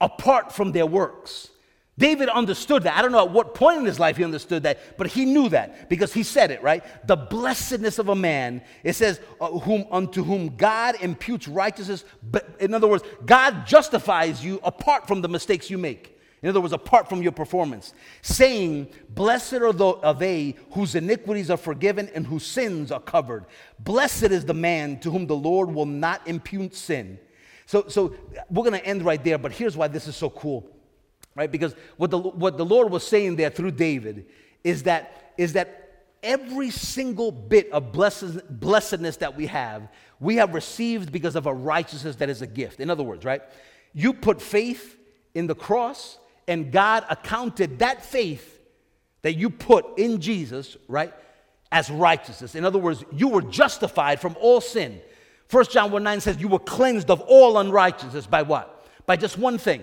[0.00, 1.50] apart from their works.
[1.98, 2.96] David understood that.
[2.96, 5.50] I don't know at what point in his life he understood that, but he knew
[5.50, 6.82] that because he said it, right?
[7.06, 12.04] The blessedness of a man, it says, uh, whom, unto whom God imputes righteousness.
[12.22, 16.11] But in other words, God justifies you apart from the mistakes you make.
[16.42, 21.50] In other words, apart from your performance, saying, Blessed are, the, are they whose iniquities
[21.50, 23.46] are forgiven and whose sins are covered.
[23.78, 27.18] Blessed is the man to whom the Lord will not impute sin.
[27.66, 28.14] So, so
[28.50, 30.68] we're going to end right there, but here's why this is so cool
[31.34, 31.50] right?
[31.50, 34.26] Because what the, what the Lord was saying there through David
[34.64, 39.88] is that, is that every single bit of blessed, blessedness that we have,
[40.20, 42.80] we have received because of a righteousness that is a gift.
[42.80, 43.42] In other words, right?
[43.92, 44.98] You put faith
[45.34, 46.18] in the cross,
[46.52, 48.60] and God accounted that faith
[49.22, 51.14] that you put in Jesus, right,
[51.70, 52.54] as righteousness.
[52.54, 55.00] In other words, you were justified from all sin.
[55.50, 58.86] 1 John 1 9 says you were cleansed of all unrighteousness by what?
[59.06, 59.82] By just one thing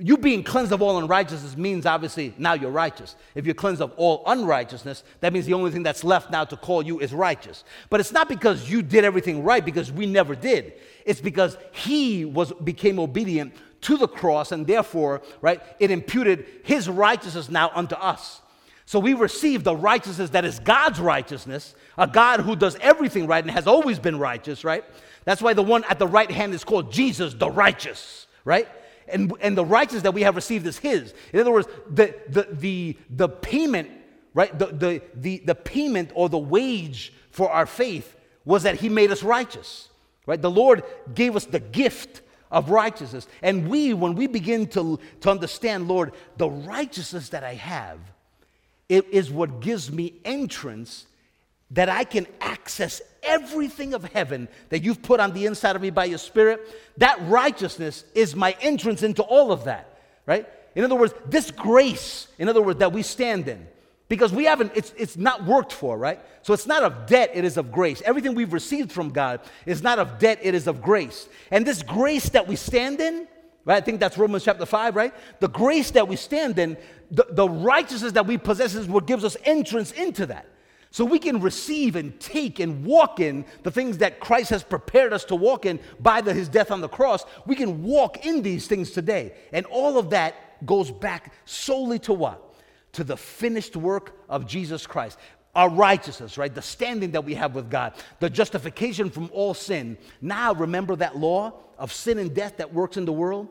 [0.00, 3.16] you being cleansed of all unrighteousness means obviously now you're righteous.
[3.34, 6.56] If you're cleansed of all unrighteousness, that means the only thing that's left now to
[6.56, 7.64] call you is righteous.
[7.90, 10.74] But it's not because you did everything right, because we never did.
[11.04, 16.88] It's because he was became obedient to the cross, and therefore, right, it imputed his
[16.88, 18.40] righteousness now unto us.
[18.86, 23.44] So we receive the righteousness that is God's righteousness, a God who does everything right
[23.44, 24.84] and has always been righteous, right?
[25.24, 28.66] That's why the one at the right hand is called Jesus the righteous, right?
[29.10, 31.14] and, and the righteousness that we have received is His.
[31.32, 33.90] In other words, the, the, the, the payment,
[34.34, 38.88] right, the, the, the, the payment or the wage for our faith was that He
[38.88, 39.88] made us righteous,
[40.26, 40.40] right?
[40.40, 40.82] The Lord
[41.14, 43.26] gave us the gift of righteousness.
[43.42, 47.98] And we, when we begin to, to understand, Lord, the righteousness that I have,
[48.88, 51.06] it is what gives me entrance
[51.70, 55.90] that I can access everything of heaven that you've put on the inside of me
[55.90, 60.48] by your spirit, that righteousness is my entrance into all of that, right?
[60.74, 63.66] In other words, this grace, in other words, that we stand in,
[64.08, 66.20] because we haven't, it's, it's not worked for, right?
[66.42, 68.00] So it's not of debt, it is of grace.
[68.04, 71.28] Everything we've received from God is not of debt, it is of grace.
[71.50, 73.28] And this grace that we stand in,
[73.66, 73.76] right?
[73.76, 75.12] I think that's Romans chapter 5, right?
[75.40, 76.78] The grace that we stand in,
[77.10, 80.46] the, the righteousness that we possess is what gives us entrance into that.
[80.90, 85.12] So we can receive and take and walk in the things that Christ has prepared
[85.12, 87.26] us to walk in by the, his death on the cross.
[87.46, 89.34] We can walk in these things today.
[89.52, 92.47] And all of that goes back solely to what?
[92.98, 95.20] To the finished work of Jesus Christ.
[95.54, 96.52] Our righteousness, right?
[96.52, 99.96] The standing that we have with God, the justification from all sin.
[100.20, 103.46] Now, remember that law of sin and death that works in the world?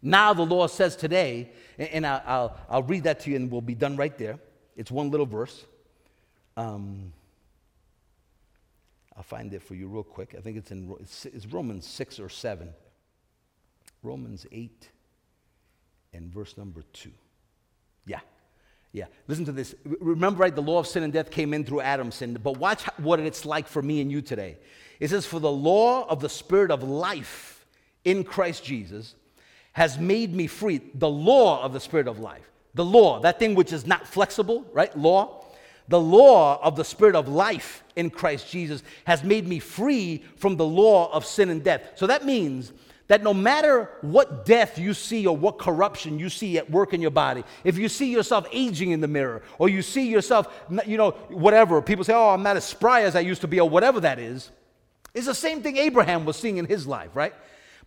[0.00, 3.74] Now, the law says today, and I'll, I'll, read that to you and we'll be
[3.74, 4.38] done right there.
[4.74, 5.66] It's one little verse.
[6.56, 7.12] Um,
[9.14, 10.34] I'll find it for you real quick.
[10.34, 12.70] I think it's in it's Romans 6 or 7.
[14.02, 14.88] Romans 8
[16.14, 17.10] and verse number 2.
[18.96, 19.04] Yeah.
[19.28, 19.74] Listen to this.
[19.84, 22.82] Remember, right, the law of sin and death came in through Adam's sin, but watch
[22.96, 24.56] what it's like for me and you today.
[25.00, 27.66] It says, For the law of the Spirit of life
[28.06, 29.14] in Christ Jesus
[29.74, 30.80] has made me free.
[30.94, 32.50] The law of the Spirit of life.
[32.72, 34.96] The law, that thing which is not flexible, right?
[34.96, 35.42] Law
[35.88, 40.56] the law of the Spirit of life in Christ Jesus has made me free from
[40.56, 41.92] the law of sin and death.
[41.94, 42.72] So that means
[43.08, 47.00] that no matter what death you see or what corruption you see at work in
[47.00, 50.48] your body, if you see yourself aging in the mirror or you see yourself,
[50.86, 53.60] you know, whatever, people say, oh, I'm not as spry as I used to be
[53.60, 54.50] or whatever that is,
[55.14, 57.34] it's the same thing Abraham was seeing in his life, right?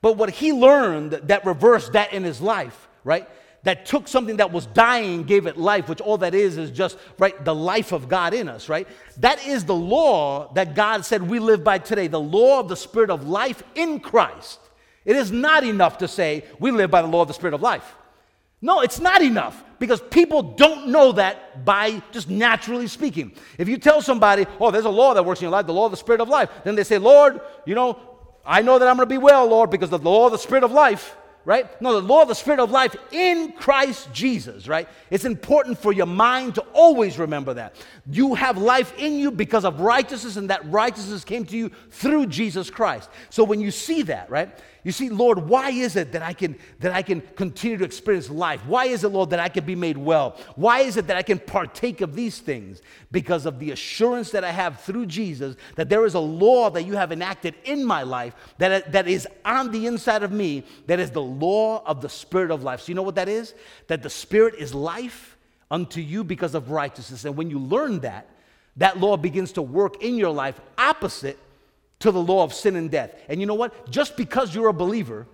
[0.02, 3.28] But what he learned that reversed that in his life, right?
[3.64, 6.98] that took something that was dying gave it life, which all that is is just,
[7.18, 8.88] right, the life of God in us, right?
[9.18, 12.78] That is the law that God said we live by today, the law of the
[12.78, 14.60] Spirit of life in Christ.
[15.06, 17.62] It is not enough to say we live by the law of the Spirit of
[17.62, 17.96] life.
[18.62, 23.32] No, it's not enough because people don't know that by just naturally speaking.
[23.58, 25.86] If you tell somebody, oh, there's a law that works in your life, the law
[25.86, 27.98] of the Spirit of life, then they say, Lord, you know,
[28.46, 30.38] I know that I'm going to be well, Lord, because of the law of the
[30.38, 31.82] Spirit of life right?
[31.82, 34.88] No, the law of the Spirit of life in Christ Jesus, right?
[35.10, 37.76] It's important for your mind to always remember that.
[38.06, 42.28] You have life in you because of righteousness, and that righteousness came to you through
[42.28, 43.10] Jesus Christ.
[43.30, 44.56] So when you see that, right?
[44.84, 48.30] You see, Lord, why is it that I can that I can continue to experience
[48.30, 48.66] life?
[48.66, 50.38] Why is it, Lord, that I can be made well?
[50.56, 52.82] Why is it that I can partake of these things?
[53.12, 56.84] Because of the assurance that I have through Jesus that there is a law that
[56.84, 61.00] you have enacted in my life that, that is on the inside of me, that
[61.00, 62.82] is the law of the Spirit of life.
[62.82, 63.54] So you know what that is?
[63.88, 65.38] That the Spirit is life
[65.72, 67.26] unto you because of righteousness.
[67.26, 68.28] And when you learn that,
[68.78, 71.38] that law begins to work in your life opposite
[72.00, 73.14] to the law of sin and death.
[73.28, 73.90] And you know what?
[73.90, 75.28] Just because you're a believer,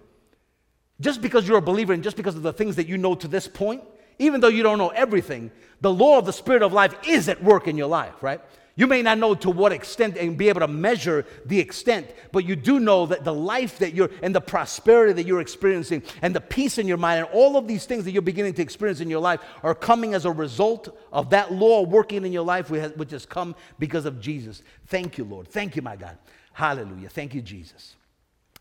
[1.00, 3.28] just because you're a believer and just because of the things that you know to
[3.28, 3.84] this point,
[4.20, 5.52] even though you don't know everything,
[5.82, 8.42] the law of the Spirit of life is at work in your life, right?
[8.78, 12.44] You may not know to what extent and be able to measure the extent, but
[12.44, 16.36] you do know that the life that you're and the prosperity that you're experiencing and
[16.36, 19.00] the peace in your mind and all of these things that you're beginning to experience
[19.00, 22.70] in your life are coming as a result of that law working in your life,
[22.70, 24.62] which has come because of Jesus.
[24.88, 25.48] Thank you, Lord.
[25.48, 26.18] Thank you, my God.
[26.56, 27.10] Hallelujah.
[27.10, 27.98] Thank you, Jesus.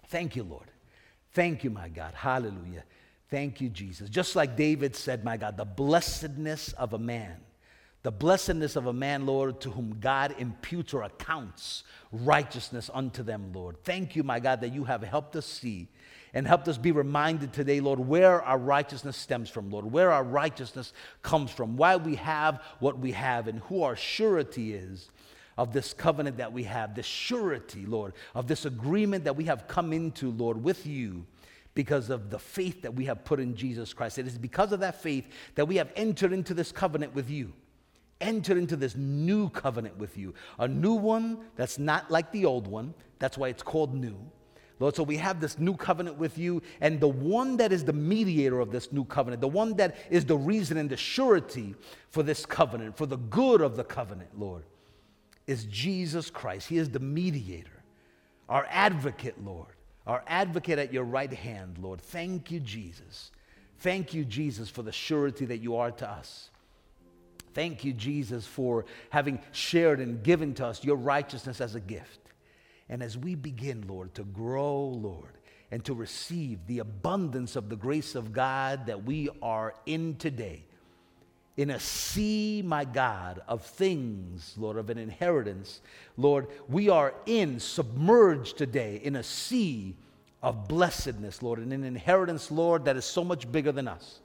[0.08, 0.66] Thank you, Lord.
[1.30, 2.12] Thank you, my God.
[2.12, 2.82] Hallelujah.
[3.30, 4.10] Thank you, Jesus.
[4.10, 7.36] Just like David said, my God, the blessedness of a man,
[8.02, 13.52] the blessedness of a man, Lord, to whom God imputes or accounts righteousness unto them,
[13.52, 13.76] Lord.
[13.84, 15.86] Thank you, my God, that you have helped us see
[16.32, 20.24] and helped us be reminded today, Lord, where our righteousness stems from, Lord, where our
[20.24, 20.92] righteousness
[21.22, 25.10] comes from, why we have what we have, and who our surety is
[25.56, 29.68] of this covenant that we have, this surety, Lord, of this agreement that we have
[29.68, 31.26] come into, Lord, with you
[31.74, 34.18] because of the faith that we have put in Jesus Christ.
[34.18, 35.26] It is because of that faith
[35.56, 37.52] that we have entered into this covenant with you.
[38.20, 40.34] Entered into this new covenant with you.
[40.58, 42.94] A new one that's not like the old one.
[43.18, 44.16] That's why it's called new.
[44.80, 47.92] Lord, so we have this new covenant with you, and the one that is the
[47.92, 51.74] mediator of this new covenant, the one that is the reason and the surety
[52.10, 54.64] for this covenant, for the good of the covenant, Lord,
[55.46, 56.68] is Jesus Christ.
[56.68, 57.82] He is the mediator,
[58.48, 59.74] our advocate, Lord,
[60.06, 62.00] our advocate at your right hand, Lord.
[62.00, 63.30] Thank you, Jesus.
[63.78, 66.50] Thank you, Jesus, for the surety that you are to us.
[67.52, 72.20] Thank you, Jesus, for having shared and given to us your righteousness as a gift.
[72.88, 75.38] And as we begin, Lord, to grow, Lord,
[75.70, 80.66] and to receive the abundance of the grace of God that we are in today,
[81.56, 85.80] in a sea, my God, of things, Lord, of an inheritance.
[86.16, 89.94] Lord, we are in, submerged today in a sea
[90.42, 94.20] of blessedness, Lord, and an inheritance, Lord, that is so much bigger than us.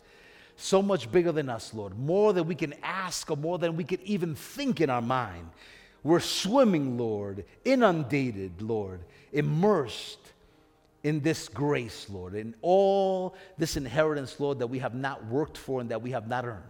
[0.62, 3.86] so much bigger than us, Lord, more than we can ask or more than we
[3.86, 5.50] can even think in our mind.
[6.04, 9.02] We're swimming, Lord, inundated, Lord,
[9.32, 10.20] immersed
[11.04, 15.80] in this grace, Lord, in all this inheritance, Lord, that we have not worked for
[15.80, 16.64] and that we have not earned.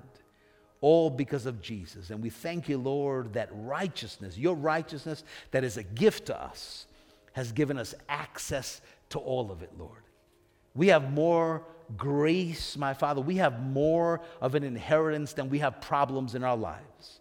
[0.82, 2.10] All because of Jesus.
[2.10, 6.88] And we thank you, Lord, that righteousness, your righteousness that is a gift to us,
[7.34, 10.02] has given us access to all of it, Lord.
[10.76, 11.64] We have more
[11.98, 13.22] grace, my Father.
[13.22, 17.20] We have more of an inheritance than we have problems in our lives.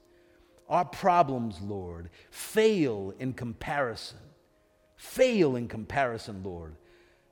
[0.69, 4.19] Our problems, Lord, fail in comparison,
[4.97, 6.77] fail in comparison, Lord,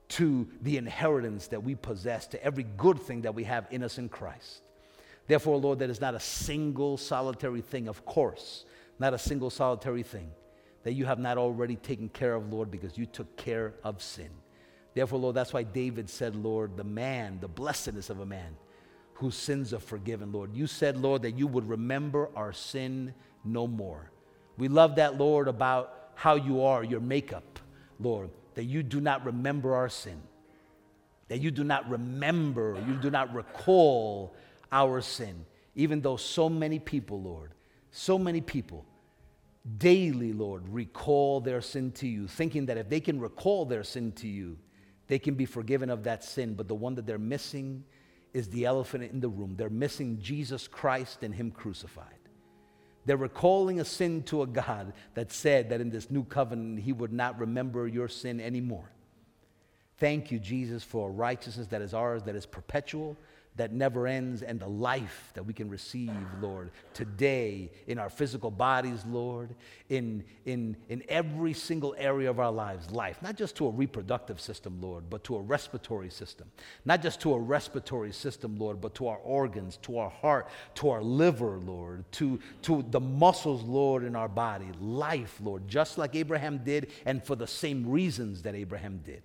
[0.08, 3.98] to the inheritance that we possess, to every good thing that we have in us
[3.98, 4.62] in Christ.
[5.26, 8.64] Therefore, Lord, that is not a single solitary thing, of course,
[8.98, 10.30] not a single solitary thing
[10.84, 14.30] that you have not already taken care of, Lord, because you took care of sin.
[14.94, 18.56] Therefore, Lord, that's why David said, Lord, the man, the blessedness of a man
[19.14, 20.54] whose sins are forgiven, Lord.
[20.54, 24.10] You said, Lord, that you would remember our sin no more.
[24.58, 27.58] We love that, Lord, about how you are, your makeup,
[27.98, 30.22] Lord, that you do not remember our sin,
[31.28, 34.34] that you do not remember, you do not recall
[34.72, 37.52] our sin, even though so many people, Lord,
[37.90, 38.84] so many people
[39.78, 44.12] daily, Lord, recall their sin to you, thinking that if they can recall their sin
[44.12, 44.59] to you,
[45.09, 46.55] they can be forgiven of that sin.
[46.55, 47.84] But the one that they're missing
[48.32, 49.55] is the elephant in the room.
[49.56, 52.06] They're missing Jesus Christ and Him crucified.
[53.06, 56.93] They're recalling a sin to a God that said that in this new covenant He
[56.93, 58.90] would not remember your sin anymore.
[59.98, 63.16] Thank you, Jesus, for a righteousness that is ours, that is perpetual,
[63.56, 68.50] that never ends and the life that we can receive, Lord, today in our physical
[68.50, 69.54] bodies, Lord,
[69.88, 74.40] in, in, in every single area of our lives, life, not just to a reproductive
[74.40, 76.50] system, Lord, but to a respiratory system,
[76.84, 80.90] not just to a respiratory system, Lord, but to our organs, to our heart, to
[80.90, 86.14] our liver, Lord, to, to the muscles, Lord, in our body, life, Lord, just like
[86.14, 89.22] Abraham did and for the same reasons that Abraham did.